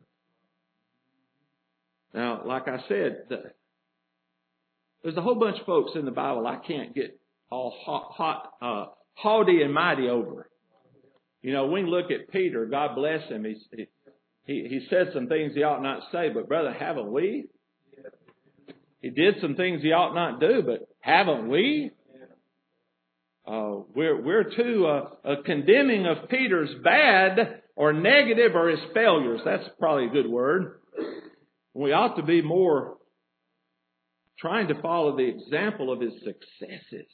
Now, 2.13 2.42
like 2.46 2.68
I 2.68 2.78
said, 2.88 3.24
the, 3.30 3.44
there's 5.04 5.18
a 5.18 5.22
whole 5.22 5.36
bunch 5.36 5.60
of 5.60 5.66
folks 5.66 5.92
in 5.96 6.06
the 6.06 6.12
Bible 6.12 6.46
I 6.46 6.58
can't 6.58 6.94
get 6.94 7.20
all 7.50 7.74
hot, 7.86 8.12
hot 8.12 8.54
uh, 8.62 8.86
haughty 9.13 9.62
and 9.62 9.74
mighty 9.74 10.08
over. 10.10 10.50
You 11.42 11.54
know, 11.54 11.68
we 11.68 11.84
look 11.84 12.12
at 12.12 12.32
Peter, 12.32 12.66
God 12.66 12.96
bless 12.96 13.28
him. 13.30 13.46
He, 13.46 13.88
he, 14.46 14.68
he 14.68 14.88
said 14.90 15.12
some 15.13 15.28
things 15.28 15.54
he 15.56 15.63
ought 15.63 15.82
not 15.82 16.04
say, 16.12 16.30
but 16.30 16.48
brother, 16.48 16.72
haven't 16.72 17.12
we? 17.12 17.48
He 19.01 19.10
did 19.10 19.36
some 19.42 19.56
things 19.56 19.82
he 19.82 19.92
ought 19.92 20.13
not 20.13 20.40
do, 20.40 20.62
but 20.63 20.88
haven't 21.00 21.50
we? 21.50 21.92
Uh, 23.51 23.81
we're, 23.93 24.22
we're 24.22 24.50
too 24.55 24.88
uh, 24.88 25.36
condemning 25.46 26.05
of 26.05 26.29
Peter's 26.29 26.70
bad 26.86 27.62
or 27.75 27.91
negative 27.91 28.55
or 28.55 28.70
his 28.70 28.79
failures. 28.93 29.41
That's 29.43 29.67
probably 29.77 30.05
a 30.05 30.10
good 30.10 30.29
word. 30.29 30.79
We 31.74 31.91
ought 31.91 32.15
to 32.15 32.24
be 32.24 32.41
more 32.41 32.96
trying 34.39 34.70
to 34.70 34.81
follow 34.81 35.17
the 35.17 35.27
example 35.27 35.91
of 35.91 36.00
his 36.00 36.13
successes. 36.24 37.12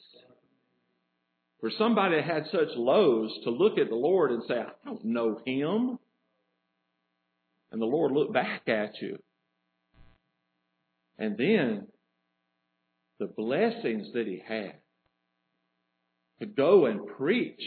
For 1.60 1.72
somebody 1.76 2.16
that 2.16 2.24
had 2.24 2.44
such 2.52 2.68
lows 2.76 3.36
to 3.42 3.50
look 3.50 3.76
at 3.76 3.88
the 3.88 3.96
Lord 3.96 4.30
and 4.30 4.44
say, 4.46 4.54
I 4.54 4.70
don't 4.84 5.04
know 5.06 5.40
him. 5.44 5.98
And 7.72 7.82
the 7.82 7.86
Lord 7.86 8.12
looked 8.12 8.32
back 8.32 8.68
at 8.68 9.02
you. 9.02 9.18
And 11.18 11.36
then 11.36 11.88
the 13.18 13.26
blessings 13.26 14.12
that 14.14 14.28
he 14.28 14.40
had 14.46 14.74
to 16.40 16.46
go 16.46 16.86
and 16.86 17.06
preach 17.16 17.60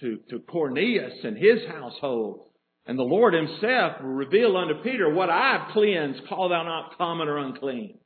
to, 0.00 0.18
to 0.30 0.40
Cornelius 0.40 1.14
and 1.24 1.36
his 1.36 1.66
household. 1.68 2.48
And 2.86 2.98
the 2.98 3.02
Lord 3.02 3.34
himself 3.34 4.00
will 4.00 4.10
reveal 4.10 4.56
unto 4.56 4.82
Peter, 4.82 5.12
what 5.12 5.30
I've 5.30 5.72
cleansed, 5.72 6.28
call 6.28 6.48
thou 6.48 6.62
not 6.62 6.96
common 6.96 7.28
or 7.28 7.38
unclean. 7.38 7.98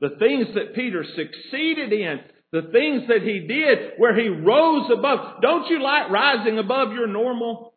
The 0.00 0.16
things 0.18 0.48
that 0.54 0.74
Peter 0.74 1.04
succeeded 1.04 1.92
in, 1.92 2.20
the 2.50 2.70
things 2.72 3.02
that 3.08 3.22
he 3.22 3.46
did 3.46 3.92
where 3.98 4.18
he 4.18 4.28
rose 4.28 4.90
above. 4.92 5.40
Don't 5.42 5.68
you 5.68 5.82
like 5.82 6.10
rising 6.10 6.58
above 6.58 6.92
your 6.92 7.06
normal? 7.06 7.74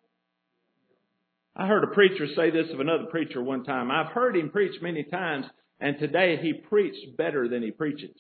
I 1.56 1.68
heard 1.68 1.84
a 1.84 1.94
preacher 1.94 2.28
say 2.36 2.52
this 2.52 2.72
of 2.72 2.80
another 2.80 3.06
preacher 3.10 3.42
one 3.42 3.64
time. 3.64 3.92
I've 3.92 4.12
heard 4.12 4.36
him 4.36 4.50
preach 4.50 4.82
many 4.82 5.04
times, 5.04 5.46
and 5.80 5.98
today 5.98 6.38
he 6.42 6.54
preached 6.54 7.18
better 7.18 7.48
than 7.48 7.64
he 7.64 7.72
preaches. 7.72 8.16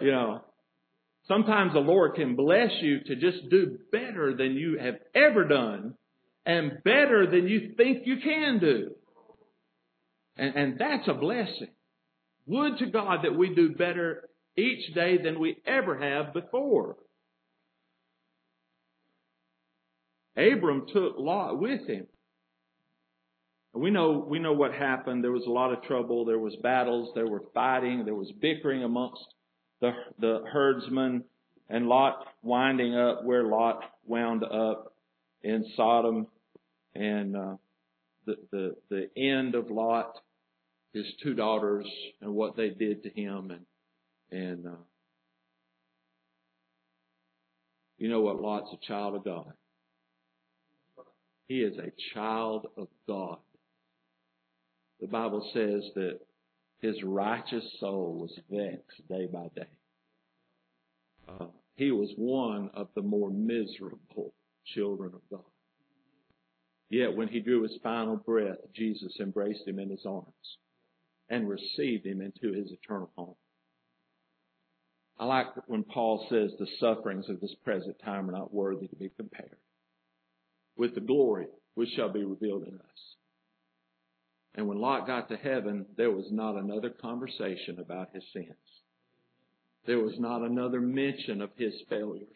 You 0.00 0.10
know, 0.10 0.44
sometimes 1.28 1.72
the 1.72 1.80
Lord 1.80 2.14
can 2.14 2.36
bless 2.36 2.70
you 2.80 3.00
to 3.06 3.16
just 3.16 3.48
do 3.50 3.78
better 3.90 4.34
than 4.36 4.54
you 4.54 4.78
have 4.78 4.96
ever 5.14 5.44
done 5.44 5.94
and 6.44 6.82
better 6.84 7.26
than 7.30 7.46
you 7.48 7.74
think 7.76 8.06
you 8.06 8.16
can 8.22 8.58
do. 8.58 8.90
And, 10.36 10.54
and 10.56 10.78
that's 10.78 11.08
a 11.08 11.14
blessing. 11.14 11.70
Would 12.46 12.78
to 12.78 12.86
God 12.86 13.20
that 13.24 13.36
we 13.36 13.54
do 13.54 13.74
better 13.74 14.28
each 14.56 14.94
day 14.94 15.18
than 15.22 15.38
we 15.38 15.56
ever 15.66 15.98
have 15.98 16.32
before. 16.32 16.96
Abram 20.36 20.86
took 20.92 21.18
Lot 21.18 21.60
with 21.60 21.86
him. 21.86 22.06
We 23.74 23.90
know, 23.90 24.26
we 24.28 24.38
know 24.38 24.52
what 24.52 24.74
happened. 24.74 25.24
There 25.24 25.32
was 25.32 25.46
a 25.46 25.50
lot 25.50 25.72
of 25.72 25.82
trouble. 25.84 26.24
There 26.24 26.38
was 26.38 26.54
battles. 26.62 27.10
There 27.14 27.26
were 27.26 27.44
fighting. 27.54 28.04
There 28.04 28.14
was 28.14 28.30
bickering 28.40 28.82
amongst 28.82 29.22
the, 29.82 29.90
the 30.20 30.44
herdsmen 30.50 31.24
and 31.68 31.88
Lot 31.88 32.24
winding 32.42 32.96
up 32.96 33.24
where 33.24 33.42
Lot 33.42 33.82
wound 34.06 34.44
up 34.44 34.94
in 35.42 35.66
Sodom 35.76 36.28
and, 36.94 37.36
uh, 37.36 37.56
the, 38.24 38.36
the, 38.52 38.76
the 38.88 39.10
end 39.20 39.56
of 39.56 39.70
Lot, 39.70 40.14
his 40.94 41.04
two 41.22 41.34
daughters 41.34 41.86
and 42.20 42.32
what 42.32 42.56
they 42.56 42.70
did 42.70 43.02
to 43.02 43.10
him 43.10 43.50
and, 43.50 44.40
and, 44.40 44.66
uh, 44.66 44.82
you 47.98 48.08
know 48.08 48.20
what? 48.20 48.40
Lot's 48.40 48.72
a 48.72 48.86
child 48.86 49.16
of 49.16 49.24
God. 49.24 49.52
He 51.48 51.60
is 51.60 51.76
a 51.78 51.92
child 52.14 52.66
of 52.76 52.88
God. 53.08 53.38
The 55.00 55.08
Bible 55.08 55.48
says 55.52 55.82
that 55.96 56.20
his 56.82 56.96
righteous 57.04 57.64
soul 57.78 58.18
was 58.20 58.36
vexed 58.50 59.08
day 59.08 59.26
by 59.32 59.48
day. 59.54 59.68
Uh, 61.28 61.46
he 61.76 61.90
was 61.90 62.12
one 62.16 62.70
of 62.74 62.88
the 62.94 63.02
more 63.02 63.30
miserable 63.30 64.34
children 64.74 65.12
of 65.14 65.20
God. 65.30 65.44
Yet 66.90 67.16
when 67.16 67.28
he 67.28 67.40
drew 67.40 67.62
his 67.62 67.78
final 67.82 68.16
breath, 68.16 68.58
Jesus 68.74 69.16
embraced 69.20 69.66
him 69.66 69.78
in 69.78 69.88
his 69.88 70.04
arms 70.06 70.58
and 71.28 71.48
received 71.48 72.04
him 72.04 72.20
into 72.20 72.52
his 72.52 72.70
eternal 72.70 73.10
home. 73.16 73.34
I 75.18 75.24
like 75.24 75.46
when 75.66 75.84
Paul 75.84 76.26
says 76.28 76.50
the 76.58 76.66
sufferings 76.78 77.28
of 77.28 77.40
this 77.40 77.54
present 77.64 77.96
time 78.04 78.28
are 78.28 78.32
not 78.32 78.52
worthy 78.52 78.88
to 78.88 78.96
be 78.96 79.08
compared 79.08 79.56
with 80.76 80.94
the 80.94 81.00
glory 81.00 81.46
which 81.74 81.90
shall 81.90 82.12
be 82.12 82.24
revealed 82.24 82.66
in 82.66 82.74
us. 82.74 83.16
And 84.54 84.68
when 84.68 84.78
Lot 84.78 85.06
got 85.06 85.28
to 85.30 85.36
heaven, 85.36 85.86
there 85.96 86.10
was 86.10 86.26
not 86.30 86.56
another 86.56 86.90
conversation 86.90 87.78
about 87.78 88.12
his 88.12 88.24
sins. 88.32 88.81
There 89.86 89.98
was 89.98 90.14
not 90.18 90.42
another 90.42 90.80
mention 90.80 91.40
of 91.42 91.50
his 91.56 91.74
failures. 91.88 92.28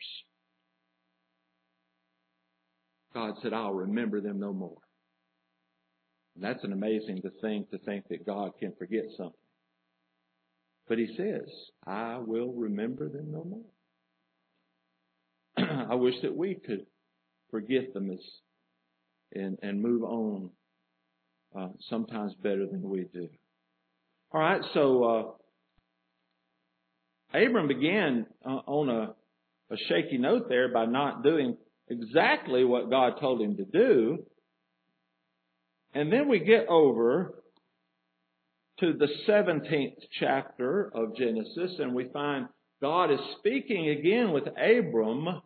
God 3.14 3.34
said, 3.42 3.52
I'll 3.52 3.72
remember 3.72 4.20
them 4.20 4.40
no 4.40 4.52
more. 4.52 4.78
And 6.34 6.44
that's 6.44 6.64
an 6.64 6.72
amazing 6.72 7.22
thing 7.40 7.66
to 7.70 7.78
think 7.78 8.08
that 8.08 8.26
God 8.26 8.52
can 8.58 8.72
forget 8.78 9.04
something. 9.16 9.32
But 10.88 10.98
he 10.98 11.14
says, 11.16 11.48
I 11.86 12.18
will 12.18 12.52
remember 12.52 13.08
them 13.08 13.32
no 13.32 13.44
more. 13.44 13.64
I 15.90 15.94
wish 15.94 16.14
that 16.22 16.36
we 16.36 16.54
could 16.54 16.86
forget 17.50 17.94
them 17.94 18.10
as, 18.10 18.20
and, 19.32 19.58
and 19.62 19.80
move 19.80 20.02
on 20.02 20.50
uh, 21.58 21.68
sometimes 21.88 22.34
better 22.42 22.66
than 22.66 22.82
we 22.82 23.06
do. 23.12 23.28
All 24.32 24.40
right, 24.40 24.60
so 24.74 25.04
uh, 25.04 25.22
Abram 27.36 27.68
began 27.68 28.26
uh, 28.44 28.60
on 28.66 28.88
a, 28.88 29.14
a 29.72 29.76
shaky 29.88 30.18
note 30.18 30.48
there 30.48 30.72
by 30.72 30.86
not 30.86 31.22
doing 31.22 31.56
exactly 31.88 32.64
what 32.64 32.90
God 32.90 33.14
told 33.20 33.40
him 33.40 33.56
to 33.56 33.64
do. 33.64 34.24
And 35.94 36.12
then 36.12 36.28
we 36.28 36.40
get 36.40 36.66
over 36.68 37.42
to 38.80 38.92
the 38.92 39.08
17th 39.26 39.96
chapter 40.18 40.90
of 40.94 41.16
Genesis 41.16 41.72
and 41.78 41.94
we 41.94 42.08
find 42.12 42.48
God 42.80 43.10
is 43.10 43.20
speaking 43.38 43.88
again 43.88 44.32
with 44.32 44.44
Abram 44.48 45.40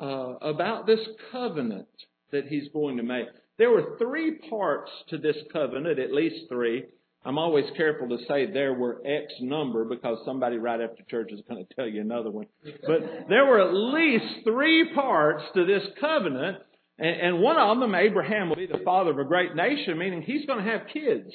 uh, 0.00 0.04
about 0.40 0.86
this 0.86 1.00
covenant 1.30 1.88
that 2.32 2.46
he's 2.46 2.68
going 2.72 2.96
to 2.96 3.02
make. 3.02 3.26
There 3.58 3.70
were 3.70 3.96
three 3.98 4.38
parts 4.48 4.90
to 5.10 5.18
this 5.18 5.36
covenant, 5.52 5.98
at 5.98 6.12
least 6.12 6.48
three. 6.48 6.84
I'm 7.24 7.38
always 7.38 7.64
careful 7.76 8.08
to 8.08 8.18
say 8.28 8.46
there 8.46 8.72
were 8.72 9.02
X 9.04 9.32
number 9.40 9.84
because 9.84 10.18
somebody 10.24 10.56
right 10.56 10.80
after 10.80 11.02
church 11.10 11.30
is 11.32 11.40
going 11.48 11.64
to 11.64 11.74
tell 11.74 11.86
you 11.86 12.00
another 12.00 12.30
one. 12.30 12.46
But 12.86 13.28
there 13.28 13.44
were 13.44 13.60
at 13.60 13.74
least 13.74 14.44
three 14.44 14.92
parts 14.94 15.44
to 15.54 15.66
this 15.66 15.82
covenant, 16.00 16.58
and 16.98 17.40
one 17.40 17.58
of 17.58 17.78
them, 17.78 17.94
Abraham 17.94 18.48
will 18.48 18.56
be 18.56 18.66
the 18.66 18.82
father 18.84 19.10
of 19.10 19.18
a 19.18 19.24
great 19.24 19.54
nation, 19.54 19.98
meaning 19.98 20.22
he's 20.22 20.46
going 20.46 20.64
to 20.64 20.70
have 20.70 20.88
kids. 20.92 21.30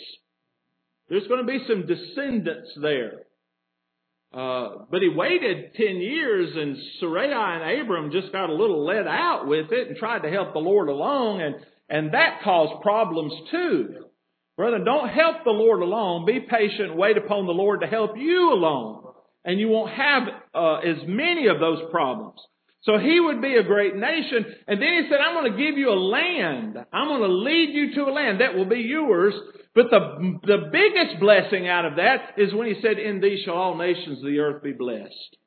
There's 1.09 1.27
going 1.27 1.45
to 1.45 1.51
be 1.51 1.63
some 1.67 1.85
descendants 1.85 2.69
there. 2.81 3.23
Uh, 4.33 4.85
but 4.89 5.01
he 5.01 5.09
waited 5.09 5.75
10 5.75 5.97
years 5.97 6.49
and 6.55 6.75
Sarai 6.99 7.31
and 7.31 7.81
Abram 7.81 8.11
just 8.11 8.31
got 8.31 8.49
a 8.49 8.53
little 8.53 8.83
let 8.83 9.05
out 9.05 9.45
with 9.47 9.71
it 9.71 9.89
and 9.89 9.97
tried 9.97 10.23
to 10.23 10.31
help 10.31 10.53
the 10.53 10.59
Lord 10.59 10.89
along 10.89 11.41
and, 11.41 11.55
and 11.87 12.15
that 12.15 12.41
caused 12.43 12.81
problems 12.81 13.31
too. 13.51 14.02
Brother, 14.55 14.79
don't 14.83 15.09
help 15.09 15.43
the 15.43 15.51
Lord 15.51 15.81
alone. 15.81 16.25
Be 16.25 16.39
patient. 16.39 16.95
Wait 16.95 17.17
upon 17.17 17.47
the 17.47 17.53
Lord 17.53 17.81
to 17.81 17.87
help 17.87 18.17
you 18.17 18.53
alone. 18.53 19.03
And 19.43 19.59
you 19.59 19.67
won't 19.67 19.91
have 19.91 20.23
uh, 20.53 20.75
as 20.75 20.97
many 21.07 21.47
of 21.47 21.59
those 21.59 21.79
problems. 21.91 22.39
So 22.83 22.97
he 22.97 23.19
would 23.19 23.41
be 23.41 23.55
a 23.55 23.63
great 23.63 23.95
nation. 23.95 24.45
And 24.67 24.81
then 24.81 25.03
he 25.03 25.07
said, 25.09 25.19
I'm 25.19 25.35
going 25.35 25.51
to 25.51 25.57
give 25.57 25.77
you 25.77 25.89
a 25.89 25.99
land. 25.99 26.77
I'm 26.91 27.07
going 27.07 27.21
to 27.21 27.35
lead 27.35 27.69
you 27.73 27.95
to 27.95 28.09
a 28.09 28.13
land 28.13 28.41
that 28.41 28.55
will 28.55 28.65
be 28.65 28.81
yours. 28.81 29.33
But 29.73 29.89
the, 29.89 30.39
the 30.43 30.69
biggest 30.71 31.19
blessing 31.19 31.67
out 31.67 31.85
of 31.85 31.95
that 31.95 32.35
is 32.37 32.53
when 32.53 32.67
he 32.67 32.75
said, 32.81 32.99
In 32.99 33.21
thee 33.21 33.41
shall 33.43 33.55
all 33.55 33.77
nations 33.77 34.19
of 34.19 34.25
the 34.25 34.39
earth 34.39 34.61
be 34.63 34.73
blessed. 34.73 35.37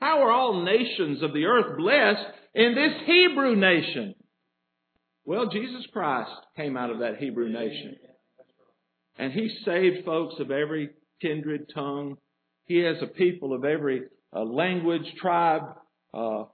How 0.00 0.22
are 0.22 0.30
all 0.30 0.62
nations 0.62 1.22
of 1.22 1.32
the 1.32 1.46
earth 1.46 1.78
blessed 1.78 2.26
in 2.54 2.74
this 2.74 2.92
Hebrew 3.06 3.56
nation? 3.56 4.14
Well, 5.24 5.46
Jesus 5.46 5.86
Christ 5.92 6.30
came 6.56 6.76
out 6.76 6.90
of 6.90 6.98
that 6.98 7.16
Hebrew 7.16 7.48
nation. 7.48 7.96
And 9.18 9.32
he 9.32 9.48
saved 9.64 10.04
folks 10.04 10.34
of 10.40 10.50
every 10.50 10.90
kindred 11.22 11.70
tongue. 11.74 12.18
He 12.66 12.78
has 12.78 12.96
a 13.02 13.06
people 13.06 13.54
of 13.54 13.64
every 13.64 14.02
uh, 14.34 14.42
language, 14.42 15.04
tribe, 15.20 15.62
uh, 16.12 16.44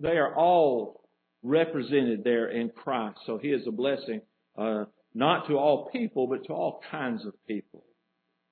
they 0.00 0.16
are 0.16 0.34
all 0.34 1.02
represented 1.42 2.24
there 2.24 2.48
in 2.48 2.70
Christ. 2.70 3.18
So 3.26 3.38
He 3.38 3.48
is 3.48 3.66
a 3.66 3.72
blessing, 3.72 4.22
uh, 4.56 4.84
not 5.14 5.46
to 5.48 5.54
all 5.54 5.88
people, 5.90 6.26
but 6.26 6.44
to 6.46 6.52
all 6.52 6.80
kinds 6.90 7.24
of 7.24 7.34
people. 7.46 7.84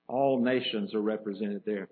All 0.08 0.42
nations 0.42 0.94
are 0.94 1.00
represented 1.00 1.62
there. 1.64 1.88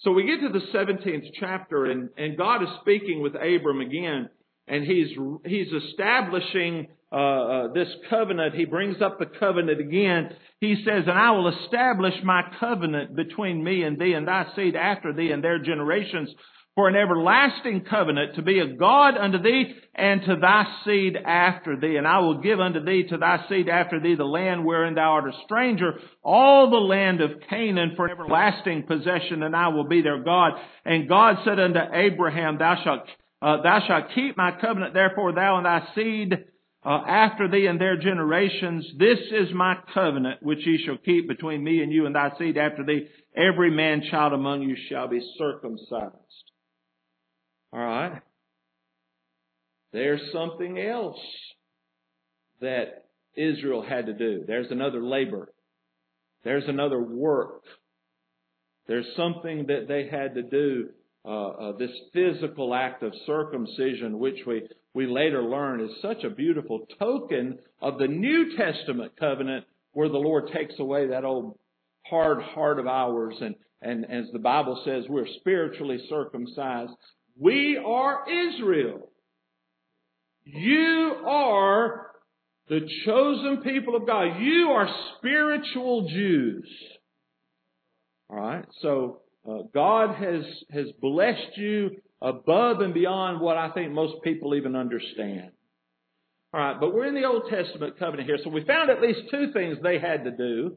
So 0.00 0.10
we 0.10 0.26
get 0.26 0.40
to 0.40 0.52
the 0.52 0.66
17th 0.76 1.30
chapter 1.38 1.86
and, 1.86 2.10
and 2.16 2.36
God 2.36 2.62
is 2.62 2.68
speaking 2.80 3.22
with 3.22 3.34
Abram 3.36 3.80
again 3.80 4.28
and 4.66 4.84
he's, 4.84 5.08
he's 5.44 5.68
establishing 5.72 6.88
uh, 7.12 7.16
uh, 7.16 7.72
this 7.72 7.88
covenant. 8.08 8.54
He 8.54 8.64
brings 8.64 9.02
up 9.02 9.18
the 9.18 9.26
covenant 9.26 9.80
again. 9.80 10.30
He 10.60 10.76
says, 10.84 11.04
and 11.06 11.18
I 11.18 11.32
will 11.32 11.52
establish 11.64 12.14
my 12.24 12.42
covenant 12.58 13.14
between 13.14 13.62
me 13.62 13.82
and 13.82 13.98
thee 13.98 14.14
and 14.14 14.26
thy 14.26 14.46
seed 14.56 14.76
after 14.76 15.12
thee 15.12 15.30
and 15.30 15.44
their 15.44 15.58
generations 15.58 16.30
for 16.74 16.88
an 16.88 16.96
everlasting 16.96 17.84
covenant 17.88 18.36
to 18.36 18.42
be 18.42 18.58
a 18.58 18.66
God 18.66 19.18
unto 19.18 19.42
thee 19.42 19.74
and 19.94 20.22
to 20.22 20.36
thy 20.36 20.64
seed 20.86 21.16
after 21.16 21.78
thee. 21.78 21.96
And 21.96 22.08
I 22.08 22.20
will 22.20 22.40
give 22.40 22.60
unto 22.60 22.82
thee 22.82 23.04
to 23.10 23.18
thy 23.18 23.44
seed 23.48 23.68
after 23.68 24.00
thee 24.00 24.14
the 24.14 24.24
land 24.24 24.64
wherein 24.64 24.94
thou 24.94 25.12
art 25.12 25.28
a 25.28 25.36
stranger, 25.44 25.98
all 26.22 26.70
the 26.70 26.76
land 26.76 27.20
of 27.20 27.42
Canaan 27.50 27.92
for 27.94 28.06
an 28.06 28.12
everlasting 28.12 28.84
possession, 28.84 29.42
and 29.42 29.54
I 29.54 29.68
will 29.68 29.86
be 29.86 30.00
their 30.00 30.22
God. 30.22 30.52
And 30.86 31.08
God 31.08 31.36
said 31.44 31.60
unto 31.60 31.78
Abraham, 31.92 32.56
thou 32.56 32.76
shalt, 32.82 33.02
uh, 33.42 33.60
thou 33.62 33.80
shalt 33.86 34.14
keep 34.14 34.36
my 34.36 34.52
covenant, 34.60 34.94
therefore 34.94 35.32
thou 35.32 35.56
and 35.56 35.66
thy 35.66 35.88
seed 35.96 36.32
uh, 36.84 37.02
after 37.06 37.48
thee 37.48 37.66
and 37.66 37.80
their 37.80 37.96
generations. 37.96 38.86
This 38.98 39.18
is 39.32 39.52
my 39.52 39.76
covenant 39.92 40.42
which 40.42 40.64
ye 40.64 40.82
shall 40.84 40.96
keep 40.96 41.26
between 41.26 41.62
me 41.62 41.82
and 41.82 41.92
you 41.92 42.06
and 42.06 42.14
thy 42.14 42.30
seed 42.38 42.56
after 42.56 42.84
thee. 42.84 43.08
Every 43.36 43.70
man 43.70 44.02
child 44.10 44.32
among 44.32 44.62
you 44.62 44.76
shall 44.88 45.08
be 45.08 45.20
circumcised. 45.38 46.14
All 47.72 47.80
right. 47.80 48.22
There's 49.92 50.20
something 50.32 50.78
else 50.78 51.20
that 52.60 53.06
Israel 53.34 53.82
had 53.82 54.06
to 54.06 54.12
do. 54.12 54.44
There's 54.46 54.70
another 54.70 55.02
labor. 55.02 55.52
There's 56.44 56.68
another 56.68 57.00
work. 57.00 57.62
There's 58.86 59.06
something 59.16 59.66
that 59.66 59.88
they 59.88 60.08
had 60.08 60.34
to 60.34 60.42
do. 60.42 60.90
Uh, 61.24 61.48
uh, 61.48 61.76
this 61.76 61.90
physical 62.12 62.74
act 62.74 63.02
of 63.04 63.12
circumcision, 63.26 64.18
which 64.18 64.40
we, 64.46 64.62
we 64.92 65.06
later 65.06 65.42
learn 65.42 65.80
is 65.80 65.90
such 66.02 66.24
a 66.24 66.30
beautiful 66.30 66.86
token 66.98 67.58
of 67.80 67.98
the 67.98 68.08
New 68.08 68.56
Testament 68.56 69.12
covenant 69.18 69.64
where 69.92 70.08
the 70.08 70.18
Lord 70.18 70.50
takes 70.52 70.74
away 70.80 71.08
that 71.08 71.24
old 71.24 71.58
hard 72.04 72.42
heart 72.42 72.80
of 72.80 72.88
ours 72.88 73.36
and, 73.40 73.54
and 73.80 74.04
as 74.10 74.24
the 74.32 74.40
Bible 74.40 74.82
says, 74.84 75.04
we're 75.08 75.28
spiritually 75.38 76.04
circumcised 76.08 76.92
we 77.38 77.80
are 77.84 78.24
Israel. 78.28 79.08
You 80.44 81.16
are 81.26 82.10
the 82.68 82.80
chosen 83.04 83.62
people 83.62 83.96
of 83.96 84.06
God. 84.06 84.40
You 84.40 84.70
are 84.70 84.88
spiritual 85.18 86.08
Jews. 86.08 86.68
All 88.28 88.36
right. 88.36 88.64
So 88.80 89.20
uh, 89.48 89.62
God 89.74 90.14
has 90.14 90.44
has 90.70 90.86
blessed 91.00 91.56
you 91.56 91.90
above 92.20 92.80
and 92.80 92.94
beyond 92.94 93.40
what 93.40 93.56
I 93.56 93.70
think 93.70 93.92
most 93.92 94.22
people 94.22 94.54
even 94.54 94.76
understand. 94.76 95.50
All 96.54 96.60
right, 96.60 96.78
but 96.78 96.94
we're 96.94 97.06
in 97.06 97.14
the 97.14 97.24
Old 97.24 97.44
Testament 97.48 97.98
covenant 97.98 98.28
here, 98.28 98.38
so 98.44 98.50
we 98.50 98.64
found 98.64 98.90
at 98.90 99.00
least 99.00 99.20
two 99.30 99.52
things 99.52 99.78
they 99.82 99.98
had 99.98 100.24
to 100.24 100.30
do. 100.30 100.76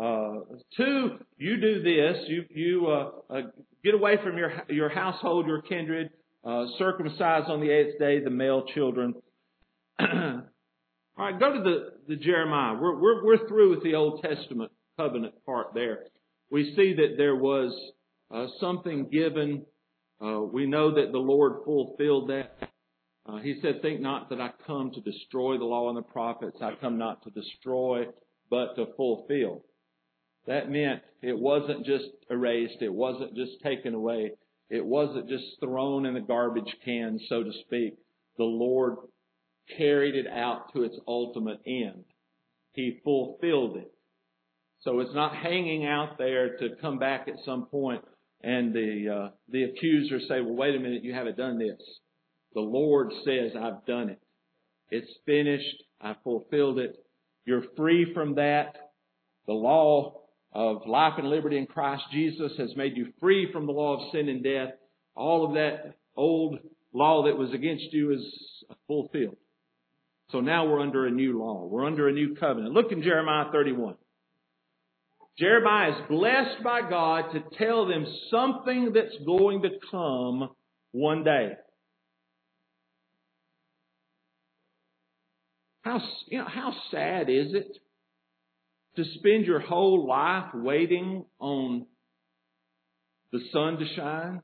Uh, 0.00 0.40
two, 0.76 1.18
you 1.38 1.60
do 1.60 1.82
this. 1.82 2.24
You 2.28 2.44
you 2.50 2.86
uh, 2.86 3.10
uh, 3.28 3.40
get 3.84 3.94
away 3.94 4.16
from 4.22 4.38
your 4.38 4.52
your 4.68 4.88
household, 4.88 5.46
your 5.46 5.62
kindred. 5.62 6.10
Uh, 6.44 6.66
circumcise 6.78 7.42
on 7.48 7.60
the 7.60 7.70
eighth 7.70 7.98
day 7.98 8.20
the 8.20 8.30
male 8.30 8.64
children. 8.72 9.14
All 9.98 10.42
right, 11.18 11.40
go 11.40 11.52
to 11.54 11.60
the, 11.60 11.88
the 12.06 12.16
Jeremiah. 12.16 12.76
We're, 12.80 13.00
we're 13.00 13.24
we're 13.24 13.48
through 13.48 13.70
with 13.70 13.82
the 13.82 13.94
Old 13.94 14.22
Testament 14.22 14.70
covenant 14.96 15.34
part 15.44 15.74
there. 15.74 16.04
We 16.50 16.74
see 16.76 16.94
that 16.94 17.16
there 17.16 17.36
was 17.36 17.72
uh, 18.30 18.46
something 18.60 19.08
given. 19.10 19.66
Uh, 20.24 20.40
we 20.40 20.66
know 20.66 20.94
that 20.94 21.12
the 21.12 21.18
Lord 21.18 21.64
fulfilled 21.64 22.30
that. 22.30 22.70
he 23.42 23.58
said, 23.60 23.82
"Think 23.82 24.00
not 24.00 24.30
that 24.30 24.40
I 24.40 24.50
come 24.66 24.90
to 24.92 25.00
destroy 25.00 25.58
the 25.58 25.64
law 25.64 25.88
and 25.88 25.98
the 25.98 26.02
prophets. 26.02 26.58
I 26.62 26.74
come 26.80 26.98
not 26.98 27.22
to 27.24 27.30
destroy, 27.30 28.06
but 28.50 28.74
to 28.76 28.86
fulfill." 28.96 29.64
That 30.46 30.70
meant 30.70 31.02
it 31.22 31.36
wasn't 31.36 31.84
just 31.84 32.08
erased. 32.30 32.80
It 32.80 32.92
wasn't 32.92 33.34
just 33.34 33.60
taken 33.62 33.94
away. 33.94 34.32
It 34.70 34.84
wasn't 34.84 35.28
just 35.28 35.44
thrown 35.60 36.06
in 36.06 36.14
the 36.14 36.20
garbage 36.20 36.74
can, 36.84 37.20
so 37.28 37.42
to 37.42 37.52
speak. 37.64 37.94
The 38.38 38.44
Lord 38.44 38.96
carried 39.76 40.14
it 40.14 40.26
out 40.26 40.72
to 40.72 40.82
its 40.82 40.96
ultimate 41.06 41.60
end. 41.66 42.04
He 42.72 43.00
fulfilled 43.04 43.76
it. 43.76 43.92
So 44.80 45.00
it's 45.00 45.14
not 45.14 45.34
hanging 45.34 45.86
out 45.86 46.18
there 46.18 46.56
to 46.58 46.70
come 46.80 46.98
back 46.98 47.28
at 47.28 47.34
some 47.44 47.66
point 47.66 48.04
and 48.42 48.72
the 48.72 49.08
uh, 49.08 49.30
the 49.48 49.64
accuser 49.64 50.20
say, 50.20 50.40
"Well, 50.40 50.54
wait 50.54 50.74
a 50.74 50.78
minute, 50.78 51.04
you 51.04 51.14
haven't 51.14 51.36
done 51.36 51.58
this." 51.58 51.80
The 52.54 52.60
Lord 52.60 53.12
says, 53.24 53.52
"I've 53.58 53.84
done 53.86 54.10
it. 54.10 54.20
It's 54.90 55.10
finished. 55.24 55.82
I 56.00 56.14
fulfilled 56.22 56.78
it. 56.78 56.94
You're 57.44 57.64
free 57.76 58.12
from 58.14 58.36
that. 58.36 58.76
The 59.46 59.52
law 59.52 60.20
of 60.52 60.86
life 60.86 61.14
and 61.18 61.28
liberty 61.28 61.58
in 61.58 61.66
Christ 61.66 62.04
Jesus 62.12 62.52
has 62.58 62.74
made 62.76 62.96
you 62.96 63.12
free 63.20 63.50
from 63.52 63.66
the 63.66 63.72
law 63.72 63.96
of 63.96 64.12
sin 64.12 64.28
and 64.28 64.42
death. 64.42 64.70
All 65.14 65.44
of 65.46 65.54
that 65.54 65.96
old 66.16 66.58
law 66.92 67.24
that 67.24 67.36
was 67.36 67.52
against 67.52 67.92
you 67.92 68.12
is 68.12 68.24
fulfilled. 68.86 69.36
So 70.30 70.40
now 70.40 70.66
we're 70.66 70.80
under 70.80 71.06
a 71.06 71.10
new 71.10 71.38
law. 71.38 71.66
We're 71.66 71.86
under 71.86 72.08
a 72.08 72.12
new 72.12 72.34
covenant. 72.34 72.74
Look 72.74 72.90
in 72.90 73.02
Jeremiah 73.02 73.50
31. 73.52 73.96
Jeremiah 75.38 75.90
is 75.90 76.08
blessed 76.08 76.64
by 76.64 76.88
God 76.88 77.32
to 77.32 77.42
tell 77.58 77.86
them 77.86 78.06
something 78.30 78.92
that's 78.94 79.16
going 79.26 79.62
to 79.62 79.70
come 79.90 80.50
one 80.92 81.24
day. 81.24 81.52
How, 85.82 86.00
you 86.28 86.38
know, 86.38 86.48
how 86.48 86.74
sad 86.90 87.28
is 87.28 87.54
it 87.54 87.78
to 88.96 89.04
spend 89.18 89.44
your 89.44 89.60
whole 89.60 90.08
life 90.08 90.52
waiting 90.54 91.24
on 91.38 91.86
the 93.30 93.40
sun 93.52 93.78
to 93.78 93.86
shine. 93.94 94.42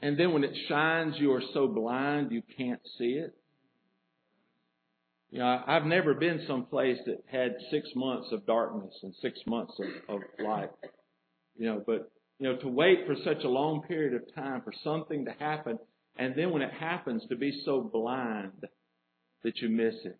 And 0.00 0.18
then 0.18 0.32
when 0.32 0.42
it 0.42 0.54
shines, 0.68 1.14
you 1.18 1.32
are 1.32 1.42
so 1.54 1.68
blind 1.68 2.32
you 2.32 2.42
can't 2.56 2.80
see 2.98 3.12
it. 3.12 3.34
You 5.32 5.38
know, 5.38 5.62
I've 5.66 5.86
never 5.86 6.12
been 6.12 6.44
someplace 6.46 6.98
that 7.06 7.24
had 7.26 7.56
six 7.70 7.88
months 7.96 8.28
of 8.32 8.44
darkness 8.44 8.92
and 9.02 9.14
six 9.22 9.40
months 9.46 9.72
of, 9.78 10.16
of 10.16 10.20
light. 10.38 10.68
You 11.56 11.66
know, 11.66 11.82
but, 11.86 12.12
you 12.38 12.50
know, 12.50 12.58
to 12.58 12.68
wait 12.68 13.06
for 13.06 13.16
such 13.24 13.42
a 13.42 13.48
long 13.48 13.80
period 13.88 14.12
of 14.12 14.34
time 14.34 14.60
for 14.60 14.74
something 14.84 15.24
to 15.24 15.32
happen, 15.32 15.78
and 16.18 16.34
then 16.36 16.50
when 16.50 16.60
it 16.60 16.72
happens, 16.74 17.22
to 17.30 17.36
be 17.36 17.62
so 17.64 17.80
blind 17.80 18.66
that 19.42 19.56
you 19.62 19.70
miss 19.70 19.94
it. 20.04 20.18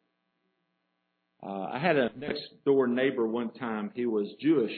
Uh, 1.43 1.69
I 1.71 1.79
had 1.79 1.99
a 1.99 2.11
next 2.17 2.45
door 2.65 2.87
neighbor 2.87 3.27
one 3.27 3.53
time. 3.53 3.91
He 3.95 4.07
was 4.07 4.29
Jewish 4.41 4.73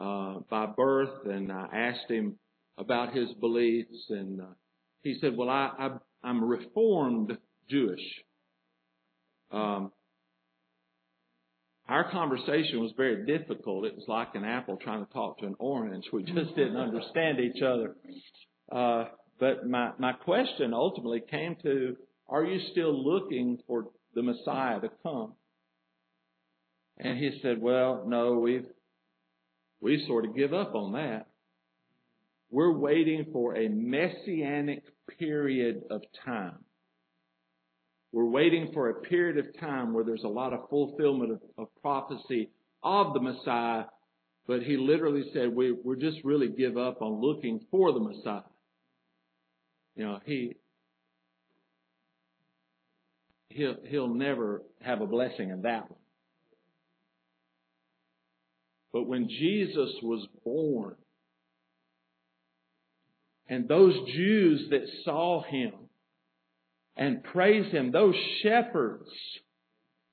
uh, 0.00 0.40
by 0.50 0.66
birth, 0.66 1.26
and 1.26 1.52
I 1.52 1.68
asked 1.72 2.10
him 2.10 2.40
about 2.76 3.14
his 3.14 3.28
beliefs, 3.34 4.06
and 4.08 4.40
uh, 4.40 4.54
he 5.02 5.16
said, 5.20 5.36
"Well, 5.36 5.48
I, 5.48 5.70
I 5.78 5.90
I'm 6.24 6.42
Reformed 6.42 7.38
Jewish." 7.70 8.02
Um, 9.50 9.92
our 11.88 12.10
conversation 12.10 12.80
was 12.80 12.92
very 12.96 13.24
difficult. 13.24 13.86
It 13.86 13.94
was 13.94 14.04
like 14.08 14.34
an 14.34 14.44
apple 14.44 14.76
trying 14.76 15.06
to 15.06 15.12
talk 15.12 15.38
to 15.38 15.46
an 15.46 15.56
orange. 15.58 16.04
We 16.12 16.22
just 16.22 16.54
didn't 16.54 16.76
understand 16.76 17.40
each 17.40 17.62
other. 17.62 17.96
Uh, 18.70 19.04
but 19.40 19.66
my 19.66 19.92
my 19.98 20.12
question 20.12 20.74
ultimately 20.74 21.22
came 21.30 21.56
to: 21.62 21.96
Are 22.28 22.44
you 22.44 22.60
still 22.72 22.92
looking 22.92 23.58
for 23.66 23.86
the 24.14 24.22
Messiah 24.22 24.80
to 24.80 24.90
come? 25.02 25.32
And 26.98 27.18
he 27.18 27.38
said, 27.42 27.60
well, 27.60 28.04
no, 28.06 28.38
we've, 28.38 28.66
we 29.80 30.04
sort 30.06 30.24
of 30.24 30.34
give 30.34 30.52
up 30.52 30.74
on 30.74 30.92
that. 30.92 31.26
We're 32.50 32.72
waiting 32.72 33.26
for 33.32 33.56
a 33.56 33.68
messianic 33.68 34.82
period 35.18 35.82
of 35.90 36.02
time. 36.24 36.64
We're 38.12 38.24
waiting 38.24 38.70
for 38.72 38.88
a 38.88 38.94
period 38.94 39.38
of 39.38 39.58
time 39.60 39.92
where 39.92 40.04
there's 40.04 40.24
a 40.24 40.28
lot 40.28 40.52
of 40.52 40.68
fulfillment 40.70 41.32
of, 41.32 41.40
of 41.58 41.68
prophecy 41.82 42.50
of 42.82 43.12
the 43.12 43.20
Messiah, 43.20 43.84
but 44.46 44.62
he 44.62 44.76
literally 44.76 45.24
said 45.34 45.54
we 45.54 45.72
we 45.72 45.96
just 45.98 46.24
really 46.24 46.48
give 46.48 46.78
up 46.78 47.02
on 47.02 47.20
looking 47.20 47.66
for 47.70 47.92
the 47.92 48.00
Messiah. 48.00 48.42
You 49.94 50.04
know, 50.04 50.20
he 50.24 50.56
he'll 53.50 53.76
he'll 53.84 54.14
never 54.14 54.62
have 54.80 55.00
a 55.00 55.06
blessing 55.06 55.50
in 55.50 55.62
that 55.62 55.90
one. 55.90 56.00
But 58.92 59.06
when 59.06 59.28
Jesus 59.28 59.90
was 60.02 60.26
born, 60.44 60.94
and 63.48 63.68
those 63.68 63.94
Jews 64.14 64.68
that 64.70 64.88
saw 65.04 65.42
him 65.42 65.72
and 66.98 67.22
praised 67.22 67.72
him, 67.72 67.92
those 67.92 68.16
shepherds 68.42 69.08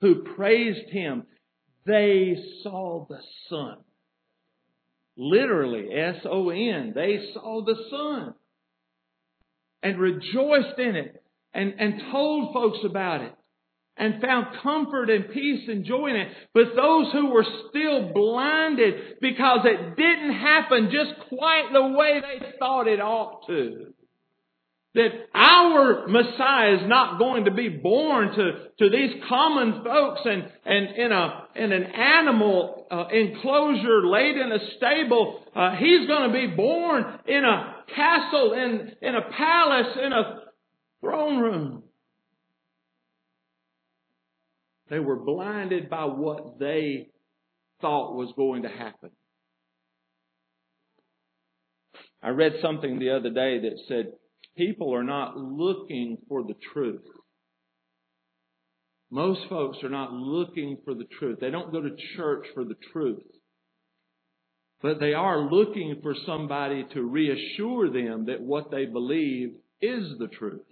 who 0.01 0.23
praised 0.35 0.89
him, 0.91 1.23
they 1.85 2.35
saw 2.63 3.05
the 3.09 3.19
son. 3.49 3.77
literally, 5.17 5.87
S-O-N. 5.93 6.91
They 6.93 7.31
saw 7.33 7.63
the 7.63 7.75
sun 7.89 8.33
and 9.81 9.99
rejoiced 9.99 10.77
in 10.77 10.95
it 10.95 11.23
and, 11.53 11.73
and 11.79 12.01
told 12.11 12.53
folks 12.53 12.79
about 12.85 13.21
it 13.21 13.33
and 13.97 14.21
found 14.21 14.57
comfort 14.61 15.09
and 15.09 15.29
peace 15.31 15.69
and 15.69 15.85
joy 15.85 16.09
in 16.09 16.17
it. 16.17 16.27
But 16.53 16.75
those 16.75 17.11
who 17.13 17.31
were 17.31 17.45
still 17.69 18.11
blinded 18.13 19.19
because 19.21 19.59
it 19.63 19.95
didn't 19.95 20.33
happen 20.33 20.91
just 20.91 21.29
quite 21.29 21.69
the 21.71 21.87
way 21.97 22.19
they 22.21 22.57
thought 22.59 22.87
it 22.87 22.99
ought 22.99 23.47
to. 23.47 23.93
That 24.95 25.11
our 25.33 26.07
Messiah 26.07 26.75
is 26.75 26.87
not 26.89 27.19
going 27.19 27.45
to 27.45 27.51
be 27.51 27.67
born 27.67 28.29
to, 28.29 28.51
to 28.79 28.89
these 28.89 29.21
common 29.27 29.83
folks 29.83 30.21
and, 30.23 30.49
and 30.63 30.95
in 30.95 31.11
a, 31.11 31.47
in 31.55 31.71
an 31.73 31.83
animal 31.83 32.87
uh, 32.89 33.05
enclosure 33.11 34.07
laid 34.07 34.37
in 34.37 34.53
a 34.53 34.59
stable. 34.77 35.43
Uh, 35.53 35.75
he's 35.75 36.07
going 36.07 36.31
to 36.31 36.33
be 36.33 36.55
born 36.55 37.03
in 37.27 37.43
a 37.43 37.75
castle, 37.93 38.53
in, 38.53 38.93
in 39.01 39.15
a 39.15 39.29
palace, 39.37 39.97
in 40.01 40.13
a 40.13 40.39
throne 41.01 41.39
room. 41.39 41.83
They 44.89 44.99
were 44.99 45.17
blinded 45.17 45.89
by 45.89 46.05
what 46.05 46.57
they 46.57 47.09
thought 47.81 48.15
was 48.15 48.31
going 48.37 48.63
to 48.63 48.69
happen. 48.69 49.11
I 52.23 52.29
read 52.29 52.53
something 52.61 52.97
the 52.97 53.11
other 53.11 53.29
day 53.29 53.59
that 53.59 53.77
said 53.87 54.13
people 54.57 54.93
are 54.93 55.03
not 55.03 55.37
looking 55.37 56.17
for 56.27 56.43
the 56.43 56.55
truth. 56.73 57.01
Most 59.11 59.41
folks 59.49 59.77
are 59.83 59.89
not 59.89 60.11
looking 60.13 60.77
for 60.83 60.93
the 60.93 61.05
truth. 61.19 61.39
They 61.39 61.51
don't 61.51 61.71
go 61.71 61.81
to 61.81 61.95
church 62.15 62.45
for 62.53 62.65
the 62.65 62.75
truth. 62.91 63.23
But 64.81 64.99
they 64.99 65.13
are 65.13 65.49
looking 65.49 65.99
for 66.01 66.15
somebody 66.25 66.85
to 66.93 67.01
reassure 67.01 67.89
them 67.89 68.25
that 68.25 68.41
what 68.41 68.71
they 68.71 68.85
believe 68.85 69.53
is 69.81 70.17
the 70.19 70.27
truth. 70.27 70.65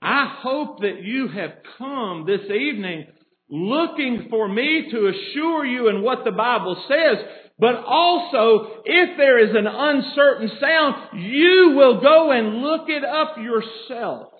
I 0.00 0.38
hope 0.40 0.80
that 0.80 1.02
you 1.02 1.28
have 1.28 1.50
come 1.78 2.26
this 2.26 2.48
evening 2.50 3.06
looking 3.48 4.28
for 4.30 4.48
me 4.48 4.88
to 4.90 5.08
assure 5.08 5.64
you 5.64 5.88
in 5.88 6.02
what 6.02 6.24
the 6.24 6.32
Bible 6.32 6.82
says, 6.88 7.45
but 7.58 7.76
also 7.86 8.82
if 8.84 9.16
there 9.16 9.38
is 9.38 9.54
an 9.54 9.66
uncertain 9.66 10.50
sound, 10.60 11.20
you 11.22 11.72
will 11.76 12.00
go 12.00 12.30
and 12.30 12.58
look 12.58 12.88
it 12.88 13.04
up 13.04 13.36
yourself. 13.38 14.32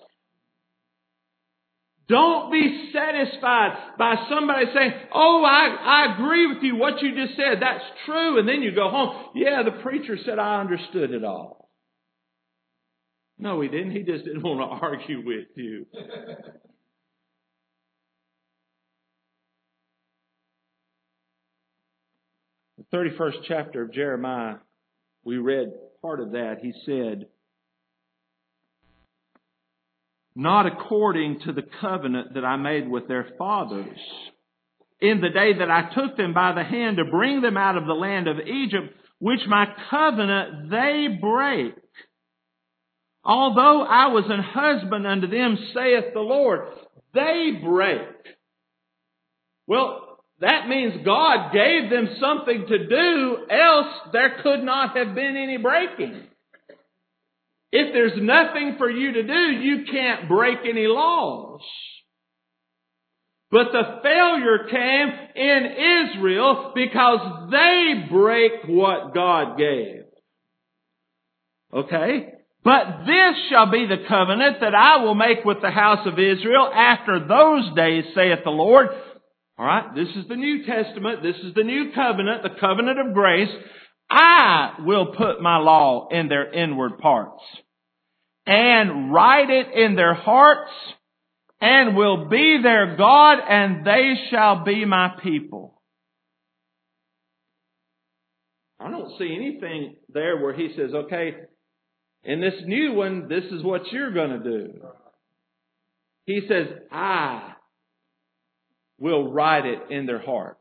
Don't 2.07 2.51
be 2.51 2.91
satisfied 2.93 3.97
by 3.97 4.15
somebody 4.29 4.67
saying, 4.73 4.93
Oh, 5.13 5.43
I, 5.43 5.67
I 5.67 6.13
agree 6.13 6.47
with 6.47 6.63
you. 6.63 6.77
What 6.77 7.01
you 7.01 7.13
just 7.15 7.35
said, 7.35 7.61
that's 7.61 7.83
true. 8.05 8.39
And 8.39 8.47
then 8.47 8.61
you 8.61 8.73
go 8.73 8.89
home. 8.89 9.31
Yeah, 9.35 9.63
the 9.63 9.81
preacher 9.81 10.17
said 10.23 10.39
I 10.39 10.61
understood 10.61 11.11
it 11.11 11.25
all. 11.25 11.69
No, 13.37 13.59
he 13.61 13.67
didn't. 13.67 13.91
He 13.91 14.03
just 14.03 14.23
didn't 14.23 14.41
want 14.43 14.59
to 14.59 14.85
argue 14.85 15.25
with 15.25 15.47
you. 15.55 15.85
The 22.91 22.97
31st 22.97 23.33
chapter 23.47 23.83
of 23.83 23.93
Jeremiah, 23.93 24.55
we 25.23 25.37
read 25.37 25.73
part 26.01 26.19
of 26.19 26.31
that. 26.31 26.57
He 26.61 26.73
said, 26.85 27.27
Not 30.35 30.67
according 30.67 31.39
to 31.45 31.51
the 31.51 31.63
covenant 31.81 32.35
that 32.35 32.45
I 32.45 32.57
made 32.57 32.87
with 32.87 33.07
their 33.07 33.27
fathers 33.37 33.97
in 35.01 35.21
the 35.21 35.29
day 35.29 35.53
that 35.59 35.71
I 35.71 35.89
took 35.93 36.15
them 36.15 36.33
by 36.33 36.53
the 36.53 36.63
hand 36.63 36.97
to 36.97 37.05
bring 37.05 37.41
them 37.41 37.57
out 37.57 37.77
of 37.77 37.85
the 37.85 37.93
land 37.93 38.27
of 38.27 38.37
Egypt, 38.39 38.95
which 39.19 39.41
my 39.47 39.65
covenant 39.89 40.69
they 40.69 41.07
break 41.19 41.73
Although 43.27 43.83
I 43.83 44.07
was 44.07 44.23
an 44.29 44.39
husband 44.41 45.05
unto 45.05 45.27
them, 45.27 45.57
saith 45.73 46.13
the 46.13 46.21
Lord, 46.21 46.69
they 47.13 47.59
break. 47.61 48.07
Well, 49.67 50.06
that 50.39 50.67
means 50.67 51.03
God 51.03 51.51
gave 51.51 51.89
them 51.89 52.09
something 52.21 52.65
to 52.67 52.87
do, 52.87 53.37
else 53.49 53.93
there 54.13 54.39
could 54.43 54.63
not 54.63 54.95
have 54.95 55.15
been 55.15 55.35
any 55.35 55.57
breaking. 55.57 56.23
If 57.71 57.93
there's 57.93 58.19
nothing 58.21 58.75
for 58.77 58.89
you 58.89 59.13
to 59.13 59.23
do, 59.23 59.33
you 59.33 59.85
can't 59.91 60.29
break 60.29 60.59
any 60.63 60.87
laws. 60.87 61.61
But 63.49 63.71
the 63.71 63.99
failure 64.03 64.67
came 64.69 65.09
in 65.35 66.11
Israel 66.13 66.71
because 66.75 67.49
they 67.51 68.07
break 68.09 68.51
what 68.67 69.13
God 69.13 69.57
gave. 69.57 70.03
Okay? 71.73 72.33
But 72.63 73.05
this 73.05 73.35
shall 73.49 73.71
be 73.71 73.85
the 73.85 74.03
covenant 74.09 74.57
that 74.59 74.75
I 74.75 75.03
will 75.03 75.15
make 75.15 75.45
with 75.45 75.61
the 75.61 75.71
house 75.71 76.05
of 76.05 76.19
Israel 76.19 76.69
after 76.73 77.25
those 77.25 77.73
days, 77.75 78.03
saith 78.13 78.39
the 78.43 78.49
Lord. 78.49 78.87
Alright, 79.59 79.95
this 79.95 80.09
is 80.15 80.27
the 80.29 80.35
New 80.35 80.65
Testament. 80.65 81.23
This 81.23 81.35
is 81.43 81.53
the 81.55 81.63
new 81.63 81.91
covenant, 81.95 82.43
the 82.43 82.59
covenant 82.59 82.99
of 82.99 83.13
grace. 83.15 83.49
I 84.09 84.75
will 84.79 85.15
put 85.15 85.41
my 85.41 85.57
law 85.57 86.07
in 86.11 86.29
their 86.29 86.51
inward 86.51 86.99
parts 86.99 87.41
and 88.45 89.11
write 89.11 89.49
it 89.49 89.67
in 89.73 89.95
their 89.95 90.13
hearts 90.13 90.71
and 91.59 91.95
will 91.95 92.29
be 92.29 92.59
their 92.61 92.95
God 92.97 93.39
and 93.49 93.85
they 93.85 94.13
shall 94.29 94.63
be 94.63 94.85
my 94.85 95.15
people. 95.23 95.81
I 98.79 98.91
don't 98.91 99.17
see 99.17 99.35
anything 99.35 99.95
there 100.13 100.37
where 100.37 100.53
he 100.53 100.69
says, 100.77 100.91
okay, 100.93 101.33
in 102.23 102.41
this 102.41 102.53
new 102.65 102.93
one, 102.93 103.27
this 103.27 103.43
is 103.51 103.63
what 103.63 103.91
you're 103.91 104.13
going 104.13 104.39
to 104.41 104.43
do. 104.43 104.73
He 106.25 106.41
says, 106.47 106.67
I 106.91 107.53
will 108.99 109.31
write 109.31 109.65
it 109.65 109.91
in 109.91 110.05
their 110.05 110.21
hearts. 110.21 110.59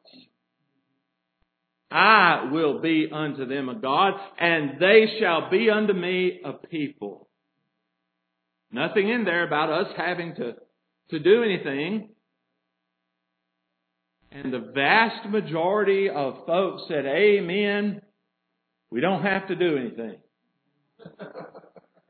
I 1.90 2.48
will 2.52 2.80
be 2.80 3.08
unto 3.12 3.46
them 3.46 3.68
a 3.68 3.74
God, 3.74 4.14
and 4.38 4.80
they 4.80 5.18
shall 5.20 5.50
be 5.50 5.70
unto 5.70 5.92
me 5.92 6.40
a 6.44 6.52
people. 6.52 7.28
Nothing 8.72 9.08
in 9.08 9.24
there 9.24 9.46
about 9.46 9.70
us 9.70 9.92
having 9.96 10.34
to, 10.34 10.54
to 11.10 11.18
do 11.18 11.42
anything. 11.42 12.10
And 14.32 14.52
the 14.52 14.72
vast 14.74 15.28
majority 15.28 16.10
of 16.10 16.44
folks 16.46 16.82
said, 16.88 17.06
Amen. 17.06 18.02
We 18.90 19.00
don't 19.00 19.22
have 19.22 19.48
to 19.48 19.54
do 19.54 19.76
anything. 19.76 20.16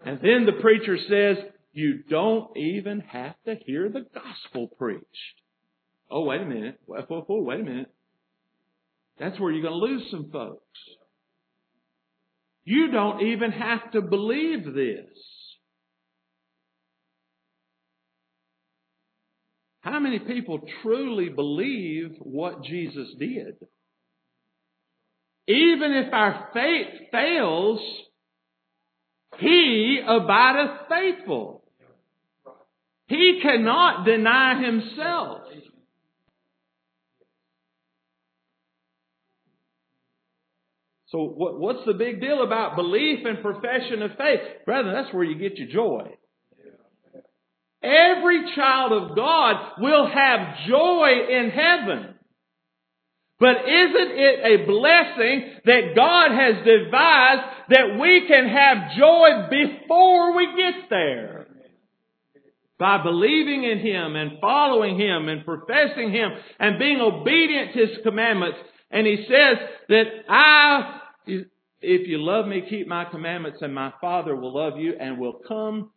And 0.04 0.20
then 0.22 0.46
the 0.46 0.60
preacher 0.60 0.96
says, 1.08 1.36
you 1.72 2.02
don't 2.08 2.56
even 2.56 3.00
have 3.00 3.34
to 3.44 3.56
hear 3.66 3.88
the 3.90 4.06
gospel 4.14 4.68
preached. 4.78 5.04
Oh, 6.10 6.24
wait 6.24 6.40
a 6.40 6.44
minute. 6.44 6.80
Whoa, 6.86 7.02
whoa, 7.02 7.22
whoa, 7.22 7.42
wait 7.42 7.60
a 7.60 7.64
minute. 7.64 7.90
That's 9.18 9.38
where 9.40 9.50
you're 9.50 9.62
going 9.62 9.80
to 9.80 9.86
lose 9.86 10.10
some 10.10 10.30
folks. 10.30 10.62
You 12.64 12.90
don't 12.90 13.22
even 13.22 13.52
have 13.52 13.92
to 13.92 14.02
believe 14.02 14.64
this. 14.74 15.06
How 19.80 20.00
many 20.00 20.18
people 20.18 20.60
truly 20.82 21.28
believe 21.28 22.16
what 22.18 22.64
Jesus 22.64 23.08
did? 23.18 23.54
Even 25.46 25.92
if 25.92 26.12
our 26.12 26.48
faith 26.52 27.10
fails, 27.12 27.78
he 29.38 30.00
abideth 30.04 30.88
faithful. 30.88 31.62
He 33.06 33.38
cannot 33.40 34.04
deny 34.04 34.60
himself. 34.60 35.42
So 41.16 41.22
what, 41.22 41.58
what's 41.58 41.86
the 41.86 41.94
big 41.94 42.20
deal 42.20 42.42
about 42.42 42.76
belief 42.76 43.20
and 43.24 43.40
profession 43.40 44.02
of 44.02 44.10
faith? 44.18 44.40
Brethren, 44.66 44.94
that's 44.94 45.14
where 45.14 45.24
you 45.24 45.38
get 45.38 45.56
your 45.56 45.68
joy. 45.68 46.10
Every 47.82 48.54
child 48.54 48.92
of 48.92 49.16
God 49.16 49.56
will 49.78 50.06
have 50.06 50.68
joy 50.68 51.08
in 51.30 51.48
heaven. 51.48 52.14
But 53.40 53.56
isn't 53.66 54.10
it 54.12 54.40
a 54.44 54.66
blessing 54.66 55.52
that 55.64 55.94
God 55.96 56.32
has 56.32 56.56
devised 56.66 57.42
that 57.70 57.98
we 57.98 58.26
can 58.28 58.48
have 58.48 58.98
joy 58.98 59.48
before 59.48 60.36
we 60.36 60.48
get 60.54 60.90
there? 60.90 61.46
By 62.78 63.02
believing 63.02 63.64
in 63.64 63.78
Him 63.78 64.16
and 64.16 64.32
following 64.38 65.00
Him 65.00 65.30
and 65.30 65.46
professing 65.46 66.12
Him 66.12 66.32
and 66.58 66.78
being 66.78 67.00
obedient 67.00 67.72
to 67.72 67.86
His 67.86 67.98
commandments. 68.02 68.58
And 68.90 69.06
He 69.06 69.24
says 69.28 69.56
that 69.88 70.04
I, 70.28 70.95
if 71.86 72.08
you 72.08 72.18
love 72.18 72.46
me, 72.46 72.64
keep 72.68 72.88
my 72.88 73.04
commandments 73.04 73.58
and 73.62 73.74
my 73.74 73.92
Father 74.00 74.34
will 74.34 74.54
love 74.54 74.78
you 74.78 74.94
and 74.98 75.18
will 75.18 75.40
come 75.46 75.90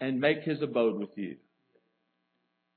and 0.00 0.20
make 0.20 0.42
His 0.42 0.62
abode 0.62 0.98
with 0.98 1.10
you. 1.16 1.36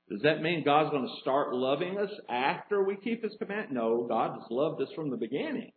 Does 0.08 0.22
that 0.22 0.42
mean 0.42 0.64
God's 0.64 0.90
going 0.90 1.06
to 1.06 1.20
start 1.20 1.54
loving 1.54 1.96
us 1.96 2.10
after 2.28 2.82
we 2.82 2.96
keep 2.96 3.22
His 3.22 3.32
command? 3.38 3.68
No, 3.70 4.04
God 4.08 4.32
has 4.32 4.50
loved 4.50 4.82
us 4.82 4.88
from 4.96 5.10
the 5.10 5.16
beginning. 5.16 5.70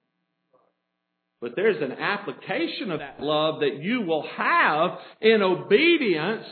But 1.40 1.56
there's 1.56 1.82
an 1.82 1.92
application 1.92 2.90
of 2.90 3.00
that 3.00 3.20
love 3.20 3.60
that 3.60 3.78
you 3.80 4.02
will 4.02 4.26
have 4.36 4.92
in 5.22 5.42
obedience 5.44 6.46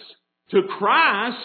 to 0.52 0.62
Christ 0.78 1.38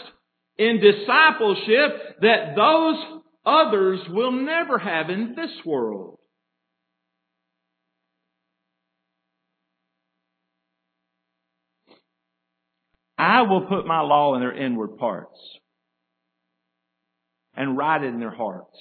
in 0.59 0.81
discipleship 0.81 2.21
that 2.21 2.55
those 2.57 3.23
others 3.47 4.01
will 4.11 4.33
never 4.33 4.79
have 4.79 5.09
in 5.09 5.35
this 5.35 5.65
world. 5.65 6.16
I 13.19 13.43
will 13.43 13.63
put 13.67 13.87
my 13.87 14.01
law 14.01 14.35
in 14.35 14.41
their 14.41 14.57
inward 14.57 14.99
parts 14.99 15.39
and 17.55 17.77
write 17.77 18.03
it 18.03 18.09
in 18.09 18.21
their 18.21 18.31
hearts. 18.31 18.77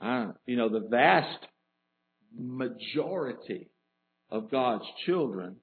Uh, 0.00 0.32
you 0.46 0.56
know, 0.56 0.68
the 0.68 0.86
vast 0.88 1.46
majority 2.36 3.68
of 4.30 4.50
God's 4.50 4.84
children 5.06 5.56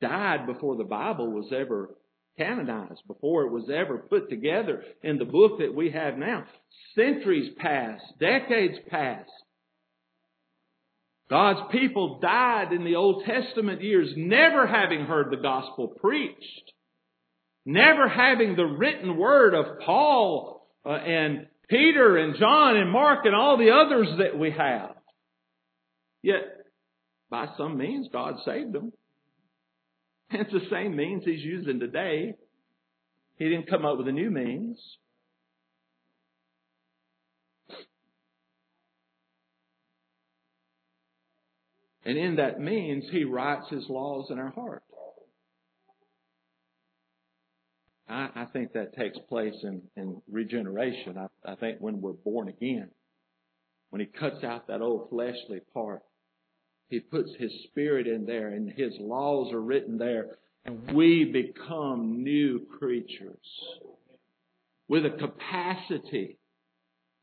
died 0.00 0.46
before 0.46 0.76
the 0.76 0.84
Bible 0.84 1.30
was 1.30 1.52
ever 1.52 1.94
canonized, 2.36 3.02
before 3.06 3.44
it 3.44 3.52
was 3.52 3.70
ever 3.72 3.98
put 3.98 4.30
together 4.30 4.82
in 5.02 5.18
the 5.18 5.24
book 5.24 5.58
that 5.58 5.74
we 5.74 5.90
have 5.90 6.16
now. 6.16 6.44
Centuries 6.94 7.52
passed, 7.58 8.04
decades 8.18 8.78
passed. 8.88 9.30
God's 11.32 11.72
people 11.72 12.18
died 12.20 12.74
in 12.74 12.84
the 12.84 12.96
Old 12.96 13.24
Testament 13.24 13.80
years 13.80 14.12
never 14.18 14.66
having 14.66 15.06
heard 15.06 15.30
the 15.30 15.40
gospel 15.40 15.88
preached, 15.88 16.72
never 17.64 18.06
having 18.06 18.54
the 18.54 18.66
written 18.66 19.16
word 19.16 19.54
of 19.54 19.78
Paul 19.80 20.68
uh, 20.84 20.90
and 20.90 21.46
Peter 21.70 22.18
and 22.18 22.36
John 22.38 22.76
and 22.76 22.90
Mark 22.90 23.24
and 23.24 23.34
all 23.34 23.56
the 23.56 23.70
others 23.70 24.08
that 24.18 24.38
we 24.38 24.50
have. 24.50 24.90
Yet, 26.22 26.42
by 27.30 27.46
some 27.56 27.78
means, 27.78 28.08
God 28.12 28.34
saved 28.44 28.74
them. 28.74 28.92
It's 30.32 30.52
the 30.52 30.68
same 30.70 30.94
means 30.94 31.24
He's 31.24 31.42
using 31.42 31.80
today. 31.80 32.34
He 33.38 33.48
didn't 33.48 33.70
come 33.70 33.86
up 33.86 33.96
with 33.96 34.06
a 34.06 34.12
new 34.12 34.30
means. 34.30 34.78
And 42.04 42.18
in 42.18 42.36
that 42.36 42.60
means, 42.60 43.04
He 43.10 43.24
writes 43.24 43.68
His 43.70 43.84
laws 43.88 44.28
in 44.30 44.38
our 44.38 44.50
heart. 44.50 44.82
I, 48.08 48.28
I 48.34 48.44
think 48.52 48.72
that 48.72 48.96
takes 48.96 49.18
place 49.28 49.54
in, 49.62 49.82
in 49.96 50.20
regeneration. 50.30 51.16
I, 51.16 51.52
I 51.52 51.54
think 51.56 51.78
when 51.78 52.00
we're 52.00 52.12
born 52.12 52.48
again, 52.48 52.90
when 53.90 54.00
He 54.00 54.06
cuts 54.06 54.42
out 54.42 54.66
that 54.68 54.82
old 54.82 55.10
fleshly 55.10 55.60
part, 55.72 56.02
He 56.88 57.00
puts 57.00 57.30
His 57.38 57.52
Spirit 57.68 58.06
in 58.06 58.26
there 58.26 58.48
and 58.48 58.70
His 58.70 58.94
laws 58.98 59.52
are 59.52 59.60
written 59.60 59.98
there, 59.98 60.38
and 60.64 60.90
we 60.92 61.24
become 61.24 62.22
new 62.22 62.66
creatures 62.78 63.36
with 64.88 65.06
a 65.06 65.10
capacity 65.10 66.38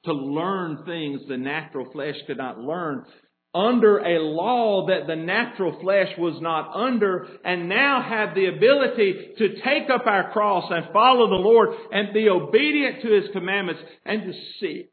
to 0.06 0.14
learn 0.14 0.84
things 0.86 1.22
the 1.28 1.38
natural 1.38 1.92
flesh 1.92 2.16
could 2.26 2.38
not 2.38 2.60
learn 2.60 3.06
under 3.54 3.98
a 3.98 4.20
law 4.20 4.88
that 4.88 5.08
the 5.08 5.16
natural 5.16 5.80
flesh 5.82 6.10
was 6.18 6.40
not 6.40 6.72
under 6.76 7.28
and 7.44 7.68
now 7.68 8.02
have 8.08 8.36
the 8.36 8.46
ability 8.46 9.32
to 9.38 9.56
take 9.64 9.90
up 9.90 10.06
our 10.06 10.32
cross 10.32 10.66
and 10.70 10.94
follow 10.94 11.28
the 11.28 11.36
Lord 11.36 11.70
and 11.92 12.14
be 12.14 12.30
obedient 12.30 13.02
to 13.02 13.08
His 13.10 13.32
commandments 13.34 13.82
and 14.06 14.22
to 14.24 14.34
seek, 14.60 14.92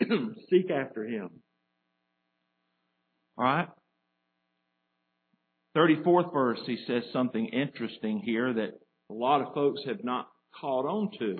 seek 0.50 0.70
after 0.70 1.04
Him. 1.04 1.30
Alright? 3.38 3.68
34th 5.76 6.32
verse, 6.32 6.60
he 6.66 6.78
says 6.86 7.02
something 7.12 7.46
interesting 7.46 8.20
here 8.24 8.52
that 8.54 8.70
a 9.10 9.14
lot 9.14 9.42
of 9.42 9.54
folks 9.54 9.82
have 9.86 10.02
not 10.02 10.28
caught 10.58 10.86
on 10.86 11.10
to. 11.18 11.36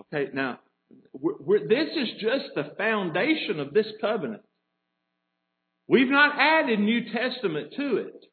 Okay, 0.00 0.30
now, 0.32 0.60
we're, 1.12 1.34
we're, 1.40 1.68
this 1.68 1.88
is 1.94 2.08
just 2.20 2.54
the 2.54 2.74
foundation 2.78 3.60
of 3.60 3.74
this 3.74 3.86
covenant. 4.00 4.42
We've 5.90 6.08
not 6.08 6.38
added 6.38 6.78
New 6.78 7.10
Testament 7.10 7.74
to 7.76 7.96
it. 7.96 8.24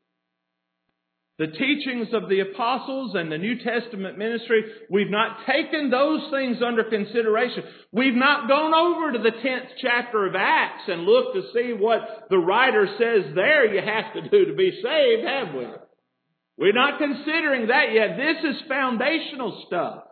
The 1.40 1.48
teachings 1.48 2.10
of 2.14 2.30
the 2.30 2.42
apostles 2.42 3.16
and 3.16 3.32
the 3.32 3.40
New 3.40 3.58
Testament 3.64 4.16
ministry, 4.16 4.64
we've 4.92 5.10
not 5.10 5.40
taken 5.48 5.90
those 5.90 6.22
things 6.32 6.58
under 6.64 6.84
consideration. 6.84 7.64
We've 7.92 8.14
not 8.14 8.48
gone 8.48 8.76
over 8.76 9.12
to 9.14 9.18
the 9.18 9.36
10th 9.36 9.70
chapter 9.82 10.28
of 10.28 10.36
Acts 10.36 10.84
and 10.88 11.02
looked 11.02 11.36
to 11.36 11.52
see 11.56 11.74
what 11.74 12.28
the 12.30 12.38
writer 12.38 12.88
says 13.00 13.34
there 13.34 13.74
you 13.74 13.82
have 13.82 14.14
to 14.14 14.30
do 14.30 14.46
to 14.52 14.56
be 14.56 14.80
saved, 14.84 15.28
have 15.28 15.56
we? 15.56 15.66
We're 16.60 16.74
not 16.74 17.00
considering 17.00 17.68
that 17.68 17.92
yet. 17.92 18.18
This 18.18 18.56
is 18.56 18.68
foundational 18.68 19.64
stuff. 19.66 20.04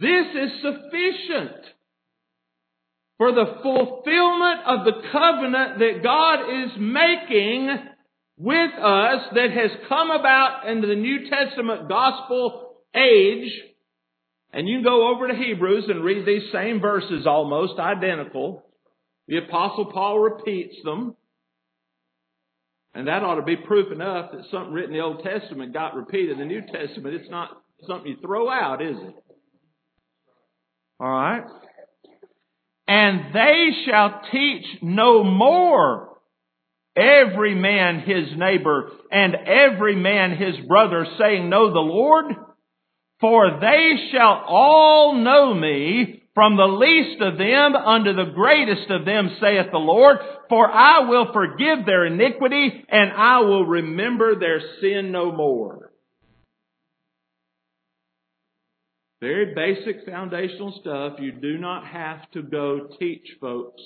This 0.00 0.26
is 0.34 0.50
sufficient 0.60 1.66
for 3.22 3.30
the 3.30 3.62
fulfillment 3.62 4.60
of 4.66 4.84
the 4.84 5.00
covenant 5.12 5.78
that 5.78 6.02
God 6.02 6.40
is 6.64 6.72
making 6.76 7.68
with 8.36 8.72
us 8.74 9.20
that 9.36 9.52
has 9.52 9.70
come 9.88 10.10
about 10.10 10.66
in 10.66 10.80
the 10.80 10.96
New 10.96 11.30
Testament 11.30 11.88
gospel 11.88 12.78
age. 12.96 13.48
And 14.52 14.66
you 14.66 14.82
go 14.82 15.14
over 15.14 15.28
to 15.28 15.36
Hebrews 15.36 15.84
and 15.88 16.02
read 16.02 16.26
these 16.26 16.50
same 16.52 16.80
verses 16.80 17.24
almost 17.24 17.78
identical. 17.78 18.64
The 19.28 19.36
apostle 19.36 19.92
Paul 19.92 20.18
repeats 20.18 20.74
them. 20.82 21.14
And 22.92 23.06
that 23.06 23.22
ought 23.22 23.36
to 23.36 23.42
be 23.42 23.54
proof 23.54 23.92
enough 23.92 24.32
that 24.32 24.46
something 24.50 24.72
written 24.72 24.94
in 24.94 24.98
the 24.98 25.04
Old 25.04 25.22
Testament 25.22 25.72
got 25.72 25.94
repeated 25.94 26.32
in 26.32 26.38
the 26.40 26.44
New 26.44 26.62
Testament. 26.62 27.14
It's 27.14 27.30
not 27.30 27.50
something 27.86 28.10
you 28.10 28.16
throw 28.20 28.50
out, 28.50 28.82
is 28.82 28.96
it? 28.96 29.14
Alright? 31.00 31.44
And 32.88 33.34
they 33.34 33.68
shall 33.86 34.22
teach 34.30 34.64
no 34.82 35.22
more 35.24 36.08
every 36.96 37.54
man 37.54 38.00
his 38.00 38.36
neighbor 38.36 38.90
and 39.10 39.34
every 39.34 39.96
man 39.96 40.36
his 40.36 40.66
brother 40.66 41.06
saying, 41.18 41.48
Know 41.48 41.72
the 41.72 41.78
Lord, 41.78 42.34
for 43.20 43.58
they 43.60 44.10
shall 44.12 44.44
all 44.46 45.14
know 45.14 45.54
me 45.54 46.22
from 46.34 46.56
the 46.56 46.64
least 46.64 47.20
of 47.20 47.36
them 47.38 47.76
unto 47.76 48.14
the 48.14 48.32
greatest 48.34 48.90
of 48.90 49.04
them, 49.04 49.36
saith 49.40 49.70
the 49.70 49.78
Lord, 49.78 50.16
for 50.48 50.70
I 50.70 51.00
will 51.00 51.32
forgive 51.32 51.84
their 51.84 52.06
iniquity 52.06 52.84
and 52.88 53.12
I 53.12 53.40
will 53.40 53.66
remember 53.66 54.38
their 54.38 54.60
sin 54.80 55.12
no 55.12 55.30
more. 55.30 55.91
Very 59.22 59.54
basic 59.54 60.04
foundational 60.04 60.76
stuff. 60.80 61.20
You 61.20 61.30
do 61.30 61.56
not 61.56 61.86
have 61.86 62.28
to 62.32 62.42
go 62.42 62.88
teach 62.98 63.24
folks 63.40 63.80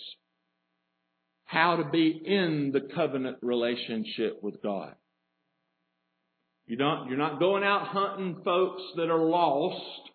how 1.44 1.76
to 1.76 1.90
be 1.90 2.22
in 2.24 2.70
the 2.72 2.80
covenant 2.94 3.36
relationship 3.42 4.42
with 4.42 4.62
God. 4.62 4.94
You 6.66 6.78
don't, 6.78 7.08
you're 7.08 7.18
not 7.18 7.38
going 7.38 7.64
out 7.64 7.86
hunting 7.86 8.40
folks 8.46 8.80
that 8.96 9.10
are 9.10 9.22
lost 9.22 10.08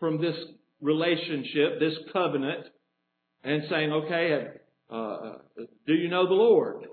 from 0.00 0.18
this 0.18 0.34
relationship, 0.80 1.78
this 1.78 1.98
covenant, 2.10 2.68
and 3.44 3.64
saying, 3.68 3.92
okay, 3.92 4.46
uh, 4.90 4.94
uh 4.94 5.32
do 5.86 5.92
you 5.92 6.08
know 6.08 6.26
the 6.26 6.32
Lord? 6.32 6.86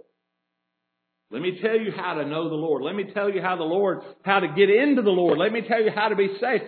Let 1.32 1.42
me 1.42 1.58
tell 1.62 1.80
you 1.80 1.94
how 1.96 2.16
to 2.16 2.26
know 2.26 2.50
the 2.50 2.56
Lord. 2.56 2.84
Let 2.84 2.96
me 2.96 3.06
tell 3.14 3.30
you 3.30 3.42
how 3.42 3.56
the 3.56 3.64
Lord, 3.64 4.02
how 4.24 4.42
to 4.42 4.50
get 4.50 4.70
into 4.70 5.04
the 5.04 5.10
Lord. 5.10 5.38
Let 5.38 5.54
me 5.54 5.62
tell 5.66 5.82
you 5.82 5.92
how 5.96 6.10
to 6.10 6.18
be 6.18 6.28
saved. 6.42 6.66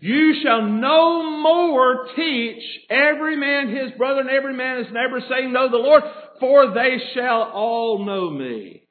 You 0.00 0.34
shall 0.42 0.62
no 0.62 1.40
more 1.40 2.08
teach 2.14 2.62
every 2.90 3.36
man 3.36 3.68
his 3.68 3.92
brother 3.96 4.20
and 4.20 4.30
every 4.30 4.54
man 4.54 4.84
his 4.84 4.92
neighbor, 4.92 5.20
saying, 5.30 5.52
Know 5.52 5.70
the 5.70 5.76
Lord, 5.76 6.02
for 6.40 6.74
they 6.74 6.98
shall 7.14 7.50
all 7.52 8.04
know 8.04 8.30
me. 8.30 8.86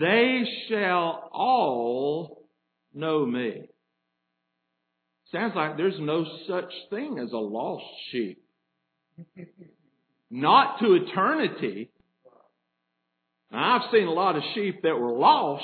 They 0.00 0.42
shall 0.68 1.30
all 1.32 2.48
know 2.92 3.24
me. 3.24 3.68
Sounds 5.30 5.52
like 5.54 5.76
there's 5.76 5.98
no 5.98 6.24
such 6.48 6.72
thing 6.90 7.18
as 7.18 7.32
a 7.32 7.36
lost 7.36 7.84
sheep. 8.10 8.42
Not 10.30 10.80
to 10.80 10.94
eternity. 10.94 11.90
Now, 13.52 13.76
I've 13.76 13.90
seen 13.92 14.06
a 14.06 14.12
lot 14.12 14.36
of 14.36 14.42
sheep 14.54 14.82
that 14.82 14.98
were 14.98 15.12
lost 15.12 15.62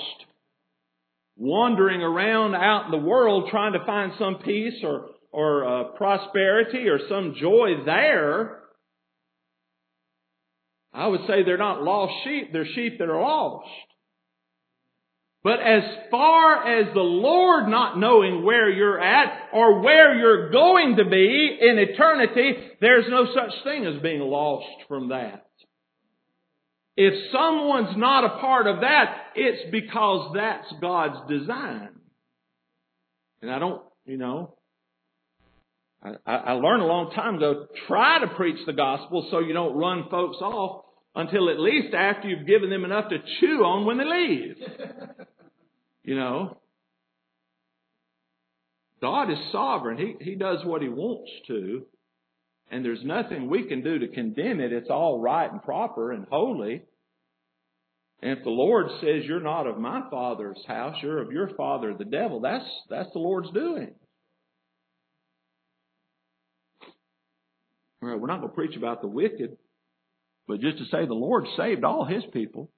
wandering 1.40 2.02
around 2.02 2.54
out 2.54 2.84
in 2.84 2.90
the 2.90 3.06
world 3.06 3.48
trying 3.50 3.72
to 3.72 3.84
find 3.86 4.12
some 4.18 4.36
peace 4.44 4.84
or, 4.84 5.06
or 5.32 5.64
uh, 5.66 5.84
prosperity 5.96 6.86
or 6.86 6.98
some 7.08 7.34
joy 7.40 7.82
there. 7.86 8.60
I, 10.92 11.04
I 11.04 11.06
would 11.06 11.22
say 11.26 11.42
they're 11.42 11.56
not 11.56 11.82
lost 11.82 12.12
sheep, 12.24 12.52
they're 12.52 12.66
sheep 12.74 12.98
that 12.98 13.08
are 13.08 13.20
lost. 13.20 13.68
But 15.42 15.60
as 15.60 15.82
far 16.10 16.78
as 16.78 16.92
the 16.92 17.00
Lord 17.00 17.68
not 17.68 17.98
knowing 17.98 18.44
where 18.44 18.68
you're 18.68 19.00
at 19.00 19.48
or 19.54 19.80
where 19.80 20.14
you're 20.14 20.50
going 20.50 20.96
to 20.98 21.04
be 21.06 21.58
in 21.58 21.78
eternity, 21.78 22.52
there's 22.82 23.06
no 23.08 23.24
such 23.34 23.64
thing 23.64 23.86
as 23.86 24.02
being 24.02 24.20
lost 24.20 24.66
from 24.86 25.08
that. 25.08 25.46
If 27.02 27.14
someone's 27.32 27.96
not 27.96 28.24
a 28.24 28.40
part 28.40 28.66
of 28.66 28.82
that, 28.82 29.28
it's 29.34 29.70
because 29.70 30.32
that's 30.34 30.66
God's 30.82 31.30
design. 31.30 31.88
And 33.40 33.50
I 33.50 33.58
don't, 33.58 33.80
you 34.04 34.18
know, 34.18 34.58
I, 36.02 36.12
I 36.26 36.52
learned 36.52 36.82
a 36.82 36.86
long 36.86 37.10
time 37.12 37.36
ago, 37.36 37.68
try 37.88 38.18
to 38.20 38.26
preach 38.26 38.58
the 38.66 38.74
gospel 38.74 39.26
so 39.30 39.38
you 39.38 39.54
don't 39.54 39.78
run 39.78 40.10
folks 40.10 40.36
off 40.42 40.84
until 41.14 41.48
at 41.48 41.58
least 41.58 41.94
after 41.94 42.28
you've 42.28 42.46
given 42.46 42.68
them 42.68 42.84
enough 42.84 43.08
to 43.08 43.16
chew 43.40 43.64
on 43.64 43.86
when 43.86 43.96
they 43.96 44.04
leave. 44.04 44.56
you 46.04 46.16
know? 46.16 46.58
God 49.00 49.30
is 49.30 49.38
sovereign. 49.52 49.96
He, 49.96 50.22
he 50.22 50.34
does 50.34 50.66
what 50.66 50.82
He 50.82 50.90
wants 50.90 51.30
to. 51.46 51.86
And 52.70 52.84
there's 52.84 53.02
nothing 53.02 53.48
we 53.48 53.66
can 53.66 53.82
do 53.82 54.00
to 54.00 54.08
condemn 54.08 54.60
it. 54.60 54.70
It's 54.70 54.90
all 54.90 55.18
right 55.18 55.50
and 55.50 55.62
proper 55.62 56.12
and 56.12 56.26
holy. 56.30 56.82
And 58.22 58.36
if 58.36 58.44
the 58.44 58.50
Lord 58.50 58.86
says 59.00 59.24
you're 59.24 59.40
not 59.40 59.66
of 59.66 59.78
my 59.78 60.02
father's 60.10 60.62
house, 60.66 60.96
you're 61.02 61.22
of 61.22 61.32
your 61.32 61.50
father, 61.56 61.94
the 61.96 62.04
devil, 62.04 62.40
that's, 62.40 62.64
that's 62.90 63.10
the 63.12 63.18
Lord's 63.18 63.50
doing. 63.52 63.94
All 68.02 68.08
right, 68.08 68.20
we're 68.20 68.26
not 68.26 68.40
going 68.40 68.50
to 68.50 68.54
preach 68.54 68.76
about 68.76 69.00
the 69.00 69.08
wicked, 69.08 69.56
but 70.46 70.60
just 70.60 70.78
to 70.78 70.84
say 70.84 71.06
the 71.06 71.14
Lord 71.14 71.46
saved 71.56 71.84
all 71.84 72.04
his 72.04 72.22
people. 72.32 72.70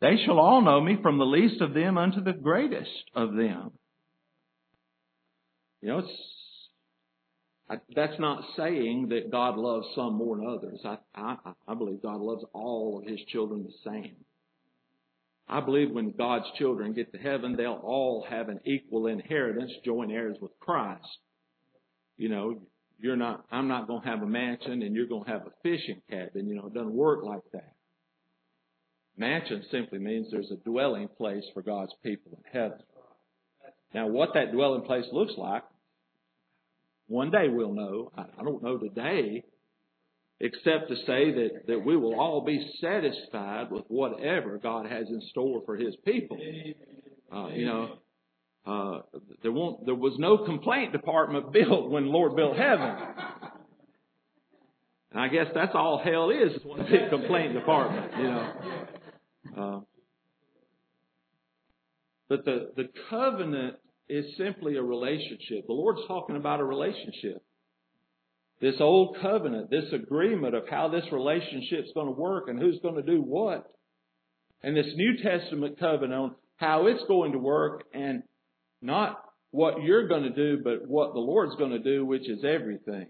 They 0.00 0.16
shall 0.24 0.38
all 0.38 0.62
know 0.62 0.80
me 0.80 0.98
from 1.02 1.18
the 1.18 1.26
least 1.26 1.60
of 1.60 1.74
them 1.74 1.98
unto 1.98 2.22
the 2.22 2.32
greatest 2.32 2.90
of 3.14 3.34
them. 3.34 3.72
You 5.80 5.88
know, 5.88 5.98
it's, 5.98 6.12
That's 7.94 8.18
not 8.18 8.42
saying 8.56 9.08
that 9.10 9.30
God 9.30 9.56
loves 9.58 9.86
some 9.94 10.14
more 10.14 10.36
than 10.36 10.46
others. 10.46 10.80
I, 10.84 10.96
I, 11.14 11.36
I 11.66 11.74
believe 11.74 12.02
God 12.02 12.20
loves 12.20 12.44
all 12.54 12.98
of 12.98 13.08
His 13.08 13.20
children 13.28 13.64
the 13.64 13.90
same. 13.90 14.16
I 15.48 15.60
believe 15.60 15.90
when 15.90 16.12
God's 16.12 16.46
children 16.58 16.92
get 16.92 17.12
to 17.12 17.18
heaven, 17.18 17.56
they'll 17.56 17.80
all 17.82 18.26
have 18.28 18.48
an 18.48 18.60
equal 18.64 19.06
inheritance, 19.06 19.72
joint 19.84 20.12
heirs 20.12 20.36
with 20.40 20.52
Christ. 20.60 21.06
You 22.16 22.28
know, 22.28 22.60
you're 22.98 23.16
not, 23.16 23.44
I'm 23.50 23.68
not 23.68 23.86
going 23.86 24.02
to 24.02 24.08
have 24.08 24.22
a 24.22 24.26
mansion 24.26 24.82
and 24.82 24.94
you're 24.94 25.06
going 25.06 25.24
to 25.24 25.30
have 25.30 25.46
a 25.46 25.52
fishing 25.62 26.02
cabin. 26.10 26.48
You 26.48 26.56
know, 26.56 26.66
it 26.66 26.74
doesn't 26.74 26.92
work 26.92 27.22
like 27.22 27.42
that. 27.52 27.74
Mansion 29.16 29.64
simply 29.70 29.98
means 29.98 30.28
there's 30.30 30.50
a 30.50 30.68
dwelling 30.68 31.08
place 31.08 31.44
for 31.54 31.62
God's 31.62 31.92
people 32.02 32.32
in 32.32 32.60
heaven. 32.60 32.78
Now, 33.94 34.06
what 34.06 34.34
that 34.34 34.52
dwelling 34.52 34.82
place 34.82 35.06
looks 35.12 35.32
like, 35.36 35.64
one 37.08 37.30
day 37.30 37.48
we'll 37.48 37.72
know. 37.72 38.12
I 38.16 38.42
don't 38.44 38.62
know 38.62 38.76
today, 38.76 39.42
except 40.40 40.88
to 40.88 40.96
say 40.96 41.32
that, 41.32 41.50
that 41.66 41.84
we 41.84 41.96
will 41.96 42.18
all 42.20 42.44
be 42.44 42.70
satisfied 42.80 43.70
with 43.70 43.84
whatever 43.88 44.58
God 44.58 44.86
has 44.86 45.08
in 45.08 45.20
store 45.30 45.62
for 45.64 45.76
His 45.76 45.96
people. 46.04 46.38
Uh, 47.34 47.48
you 47.48 47.66
know, 47.66 47.98
uh, 48.66 49.00
there 49.42 49.52
won't, 49.52 49.86
there 49.86 49.94
was 49.94 50.14
no 50.18 50.44
complaint 50.44 50.92
department 50.92 51.52
built 51.52 51.90
when 51.90 52.06
Lord 52.06 52.36
built 52.36 52.56
heaven. 52.56 52.94
And 55.10 55.20
I 55.20 55.28
guess 55.28 55.46
that's 55.54 55.72
all 55.74 56.00
hell 56.04 56.30
is, 56.30 56.52
is 56.52 56.64
one 56.64 56.86
big 56.90 57.08
complaint 57.08 57.54
department, 57.54 58.12
you 58.18 58.24
know. 58.24 58.52
Uh, 59.56 59.80
but 62.28 62.44
the, 62.44 62.72
the 62.76 62.90
covenant 63.08 63.76
is 64.08 64.24
simply 64.36 64.76
a 64.76 64.82
relationship. 64.82 65.66
The 65.66 65.72
Lord's 65.72 66.06
talking 66.06 66.36
about 66.36 66.60
a 66.60 66.64
relationship. 66.64 67.42
This 68.60 68.76
old 68.80 69.16
covenant, 69.22 69.70
this 69.70 69.92
agreement 69.92 70.54
of 70.54 70.64
how 70.68 70.88
this 70.88 71.04
relationship's 71.12 71.92
going 71.94 72.06
to 72.06 72.20
work 72.20 72.48
and 72.48 72.58
who's 72.58 72.80
going 72.82 72.96
to 72.96 73.02
do 73.02 73.20
what. 73.20 73.70
And 74.62 74.76
this 74.76 74.92
New 74.94 75.16
Testament 75.22 75.78
covenant 75.78 76.12
on 76.12 76.34
how 76.56 76.86
it's 76.86 77.04
going 77.06 77.32
to 77.32 77.38
work 77.38 77.84
and 77.94 78.22
not 78.82 79.22
what 79.50 79.82
you're 79.82 80.08
going 80.08 80.24
to 80.24 80.30
do, 80.30 80.60
but 80.62 80.88
what 80.88 81.12
the 81.12 81.20
Lord's 81.20 81.54
going 81.56 81.70
to 81.70 81.78
do, 81.78 82.04
which 82.04 82.28
is 82.28 82.44
everything. 82.44 83.06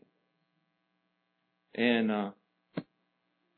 And 1.74 2.10
uh, 2.10 2.30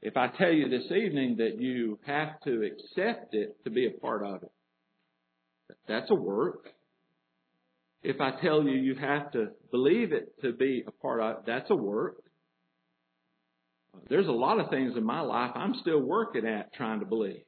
if 0.03 0.16
I 0.16 0.28
tell 0.28 0.53
you 0.53 0.68
this 0.68 0.91
evening 0.93 1.36
that 1.38 1.61
you 1.61 1.99
have 2.07 2.41
to 2.45 2.62
accept 2.62 3.34
it 3.34 3.57
to 3.64 3.70
be 3.70 3.86
a 3.86 3.91
part 3.91 4.24
of 4.24 4.43
it, 4.43 4.53
that's 5.88 6.11
a 6.11 6.14
work. 6.14 6.68
If 8.03 8.21
I 8.21 8.33
tell 8.41 8.63
you 8.63 8.73
you 8.73 8.95
have 8.95 9.31
to 9.33 9.49
believe 9.71 10.13
it 10.13 10.33
to 10.43 10.53
be 10.53 10.85
a 10.87 10.91
part 10.91 11.21
of 11.21 11.45
that's 11.47 11.71
a 11.71 11.75
work. 11.75 12.17
There's 14.09 14.29
a 14.29 14.33
lot 14.33 14.61
of 14.61 14.71
things 14.71 14.97
in 14.97 15.05
my 15.05 15.21
life 15.21 15.51
I'm 15.55 15.75
still 15.83 16.01
working 16.01 16.47
at 16.47 16.73
trying 16.75 17.01
to 17.01 17.07
believe. 17.07 17.43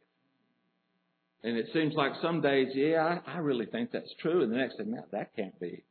And 1.44 1.56
it 1.56 1.66
seems 1.72 1.94
like 1.94 2.12
some 2.20 2.40
days, 2.40 2.68
yeah, 2.74 3.18
I, 3.26 3.32
I 3.32 3.38
really 3.38 3.66
think 3.66 3.90
that's 3.92 4.12
true, 4.20 4.42
and 4.42 4.52
the 4.52 4.56
next 4.56 4.76
day, 4.76 4.84
no, 4.86 5.02
that 5.10 5.34
can't 5.34 5.58
be. 5.58 5.82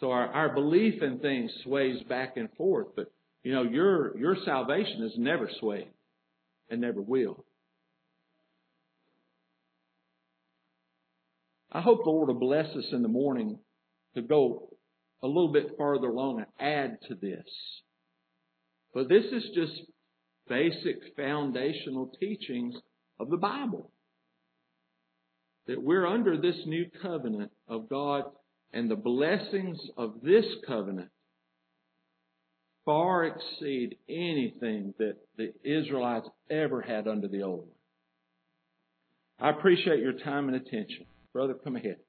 So 0.00 0.10
our, 0.10 0.26
our 0.26 0.54
belief 0.54 1.02
in 1.02 1.20
things 1.20 1.50
sways 1.62 2.02
back 2.02 2.36
and 2.36 2.50
forth, 2.56 2.88
but 2.96 3.06
you 3.42 3.52
know, 3.52 3.62
your 3.62 4.16
your 4.18 4.36
salvation 4.44 5.02
is 5.04 5.12
never 5.16 5.48
swayed 5.60 5.90
and 6.70 6.80
never 6.80 7.00
will. 7.00 7.44
I 11.74 11.80
hope 11.80 12.04
the 12.04 12.10
Lord 12.10 12.28
will 12.28 12.34
bless 12.36 12.68
us 12.76 12.86
in 12.92 13.02
the 13.02 13.08
morning 13.08 13.58
to 14.14 14.22
go 14.22 14.68
a 15.22 15.26
little 15.26 15.52
bit 15.52 15.76
farther 15.76 16.06
along 16.06 16.38
and 16.38 16.46
add 16.60 16.98
to 17.08 17.16
this. 17.16 17.44
But 18.94 19.08
this 19.08 19.24
is 19.24 19.42
just 19.54 19.82
basic 20.48 21.16
foundational 21.16 22.12
teachings 22.20 22.76
of 23.18 23.28
the 23.28 23.36
Bible 23.36 23.90
that 25.66 25.82
we're 25.82 26.06
under 26.06 26.36
this 26.36 26.60
new 26.66 26.86
covenant 27.02 27.50
of 27.66 27.88
God 27.88 28.24
and 28.72 28.88
the 28.88 28.96
blessings 28.96 29.78
of 29.96 30.20
this 30.22 30.44
covenant 30.66 31.08
far 32.84 33.24
exceed 33.24 33.96
anything 34.08 34.94
that 34.98 35.16
the 35.38 35.52
Israelites 35.64 36.28
ever 36.50 36.82
had 36.82 37.08
under 37.08 37.28
the 37.28 37.42
old 37.42 37.60
one. 37.60 37.68
I 39.40 39.50
appreciate 39.50 40.00
your 40.00 40.12
time 40.12 40.48
and 40.48 40.56
attention. 40.56 41.06
Brother, 41.34 41.54
come 41.54 41.76
ahead. 41.76 42.03